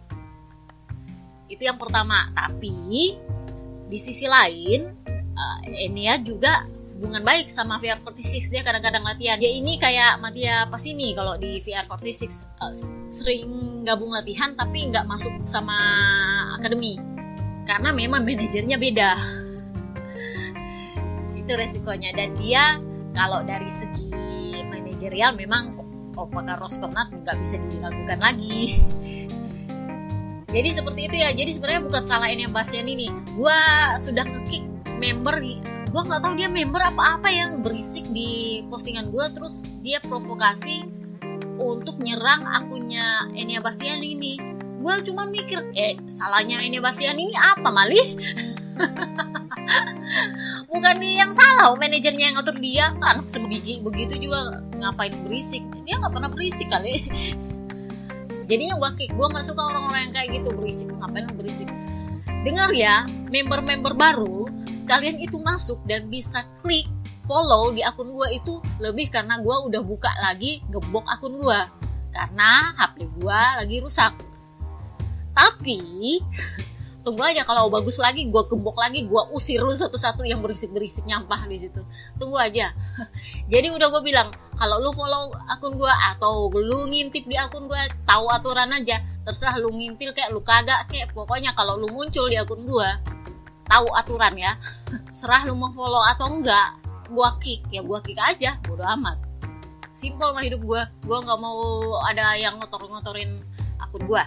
Itu 1.50 1.62
yang 1.66 1.82
pertama. 1.82 2.30
Tapi 2.30 3.18
di 3.90 3.98
sisi 3.98 4.30
lain 4.30 4.86
uh, 5.34 5.58
Enya 5.66 6.22
juga 6.22 6.62
hubungan 7.02 7.26
baik 7.26 7.50
sama 7.50 7.82
VR46 7.82 8.54
dia 8.54 8.62
kadang-kadang 8.62 9.02
latihan. 9.02 9.34
Dia 9.34 9.50
ini 9.50 9.74
kayak 9.74 10.22
Matia 10.22 10.70
ini 10.86 11.18
kalau 11.18 11.34
di 11.34 11.58
VR46 11.58 11.90
uh, 12.62 12.70
eh, 12.70 12.74
sering 13.10 13.50
gabung 13.82 14.14
latihan 14.14 14.54
tapi 14.54 14.86
nggak 14.86 15.10
masuk 15.10 15.34
sama 15.42 15.74
akademi. 16.54 17.02
Karena 17.66 17.90
memang 17.90 18.22
manajernya 18.22 18.78
beda. 18.78 19.18
Itu 21.42 21.58
resikonya. 21.58 22.14
Dan 22.14 22.38
dia 22.38 22.78
kalau 23.18 23.42
dari 23.42 23.66
segi 23.66 24.62
manajerial 24.62 25.34
memang 25.34 25.74
oh 26.14 26.30
Carlos 26.30 26.78
Bernard 26.78 27.10
nggak 27.10 27.34
bisa 27.42 27.58
dilakukan 27.66 28.22
lagi. 28.22 28.78
Jadi 30.54 30.68
seperti 30.70 31.00
itu 31.10 31.16
ya. 31.18 31.34
Jadi 31.34 31.50
sebenarnya 31.50 31.82
bukan 31.82 32.04
salah 32.06 32.28
ini 32.30 32.44
yang 32.46 32.52
Bastian 32.52 32.84
ini. 32.84 33.08
Gua 33.34 33.56
sudah 33.96 34.20
ngekick 34.22 34.62
member 35.00 35.40
gue 35.92 36.02
nggak 36.08 36.24
tahu 36.24 36.34
dia 36.40 36.48
member 36.48 36.80
apa-apa 36.80 37.28
yang 37.28 37.60
berisik 37.60 38.08
di 38.16 38.64
postingan 38.72 39.12
gue 39.12 39.26
terus 39.36 39.68
dia 39.84 40.00
provokasi 40.00 40.88
untuk 41.60 42.00
nyerang 42.00 42.48
akunnya 42.48 43.28
Enia 43.36 43.60
Bastian 43.60 44.00
ini. 44.00 44.40
Gue 44.80 45.04
cuma 45.04 45.28
mikir 45.28 45.60
eh 45.76 46.00
salahnya 46.08 46.64
Enia 46.64 46.80
Bastian 46.80 47.20
ini 47.20 47.36
apa 47.36 47.68
malih 47.68 48.16
bukan 50.72 50.94
dia 50.96 51.14
yang 51.22 51.32
salah 51.36 51.76
manajernya 51.76 52.24
yang 52.32 52.36
ngatur 52.40 52.56
dia. 52.56 52.96
Anak 53.04 53.28
sebiji 53.28 53.84
begitu 53.84 54.16
juga 54.16 54.64
ngapain 54.80 55.12
berisik? 55.28 55.60
Dia 55.84 56.00
nggak 56.00 56.12
pernah 56.16 56.32
berisik 56.32 56.72
kali. 56.72 57.04
Jadinya 58.48 58.80
gue 58.80 58.90
kick 58.96 59.12
gue 59.12 59.26
nggak 59.28 59.44
suka 59.44 59.60
orang-orang 59.60 60.08
yang 60.08 60.12
kayak 60.16 60.40
gitu 60.40 60.56
berisik. 60.56 60.88
Ngapain 60.88 61.28
berisik? 61.36 61.68
Dengar 62.48 62.72
ya 62.72 63.04
member-member 63.28 63.92
baru 63.92 64.61
kalian 64.84 65.18
itu 65.22 65.38
masuk 65.40 65.78
dan 65.86 66.10
bisa 66.10 66.46
klik 66.60 66.86
follow 67.26 67.70
di 67.70 67.80
akun 67.86 68.10
gue 68.10 68.28
itu 68.36 68.58
lebih 68.82 69.08
karena 69.08 69.38
gue 69.38 69.56
udah 69.72 69.82
buka 69.82 70.10
lagi 70.18 70.60
gebok 70.68 71.06
akun 71.06 71.38
gue 71.38 71.60
karena 72.12 72.76
HP 72.76 73.08
gue 73.18 73.40
lagi 73.58 73.76
rusak. 73.80 74.12
Tapi 75.32 76.20
tunggu 77.02 77.24
aja 77.24 77.42
kalau 77.42 77.66
bagus 77.66 77.98
lagi 77.98 78.30
gue 78.30 78.42
gembok 78.46 78.78
lagi 78.78 79.08
gue 79.08 79.22
usir 79.34 79.58
lu 79.58 79.74
satu-satu 79.74 80.22
yang 80.22 80.38
berisik-berisik 80.44 81.08
nyampah 81.08 81.48
di 81.48 81.56
situ. 81.56 81.80
Tunggu 82.20 82.36
aja. 82.36 82.76
Jadi 83.52 83.72
udah 83.72 83.88
gue 83.88 84.02
bilang 84.04 84.28
kalau 84.60 84.78
lu 84.78 84.92
follow 84.92 85.32
akun 85.48 85.74
gue 85.80 85.92
atau 86.12 86.52
lu 86.52 86.86
ngintip 86.92 87.24
di 87.24 87.34
akun 87.34 87.64
gue 87.66 87.80
tahu 88.04 88.28
aturan 88.28 88.70
aja. 88.76 89.00
Terserah 89.24 89.56
lu 89.56 89.72
ngintil 89.72 90.12
kayak 90.12 90.30
lu 90.36 90.44
kagak 90.44 90.86
kayak. 90.92 91.10
Pokoknya 91.16 91.56
kalau 91.56 91.80
lu 91.80 91.88
muncul 91.88 92.28
di 92.28 92.36
akun 92.36 92.68
gue 92.68 92.90
tahu 93.72 93.88
aturan 93.96 94.36
ya. 94.36 94.52
Serah 95.18 95.48
lu 95.48 95.56
mau 95.56 95.72
follow 95.72 96.04
atau 96.04 96.28
enggak 96.28 96.76
gue 97.08 97.28
kick. 97.40 97.60
Ya 97.72 97.80
gue 97.80 97.98
kick 98.04 98.20
aja 98.20 98.60
bodo 98.68 98.84
amat. 98.84 99.16
Simple 99.96 100.36
mah 100.36 100.44
hidup 100.44 100.60
gue 100.60 100.82
gue 101.08 101.18
nggak 101.24 101.40
mau 101.40 101.96
ada 102.04 102.36
yang 102.36 102.60
ngotor-ngotorin 102.60 103.44
akun 103.80 104.04
gue 104.08 104.24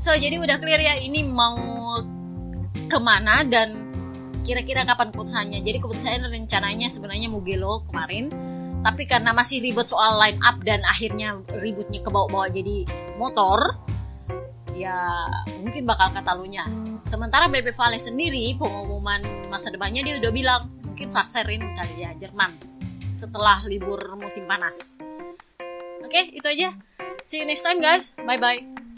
So 0.00 0.16
jadi 0.16 0.40
udah 0.40 0.56
clear 0.56 0.80
ya 0.80 0.96
ini 0.96 1.20
mau 1.28 1.60
ke 2.88 2.96
mana 2.96 3.44
dan 3.44 3.92
kira-kira 4.40 4.88
kapan 4.88 5.12
keputusannya. 5.12 5.60
Jadi 5.60 5.76
keputusannya 5.76 6.24
rencananya 6.24 6.88
sebenarnya 6.88 7.28
Mugello 7.28 7.84
kemarin, 7.84 8.32
tapi 8.80 9.04
karena 9.04 9.36
masih 9.36 9.60
ribet 9.60 9.92
soal 9.92 10.16
line 10.16 10.40
up 10.40 10.56
dan 10.64 10.80
akhirnya 10.88 11.36
ributnya 11.52 12.00
ke 12.00 12.08
bawah-bawah 12.08 12.48
jadi 12.48 12.88
motor, 13.20 13.76
ya 14.72 15.28
mungkin 15.60 15.84
bakal 15.84 16.16
katalunya. 16.16 16.64
Sementara 17.02 17.48
Bebe 17.48 17.72
Vale 17.72 17.98
sendiri 17.98 18.52
pengumuman 18.56 19.22
masa 19.48 19.72
depannya 19.72 20.04
dia 20.04 20.20
udah 20.20 20.32
bilang 20.32 20.62
mungkin 20.84 21.08
sakserin 21.08 21.74
kali 21.74 22.04
ya 22.04 22.12
Jerman 22.16 22.52
setelah 23.16 23.64
libur 23.66 23.98
musim 24.20 24.44
panas. 24.46 25.00
Oke, 26.04 26.32
itu 26.32 26.46
aja. 26.46 26.76
See 27.24 27.40
you 27.40 27.46
next 27.46 27.62
time 27.62 27.78
guys. 27.78 28.16
Bye 28.20 28.40
bye. 28.40 28.89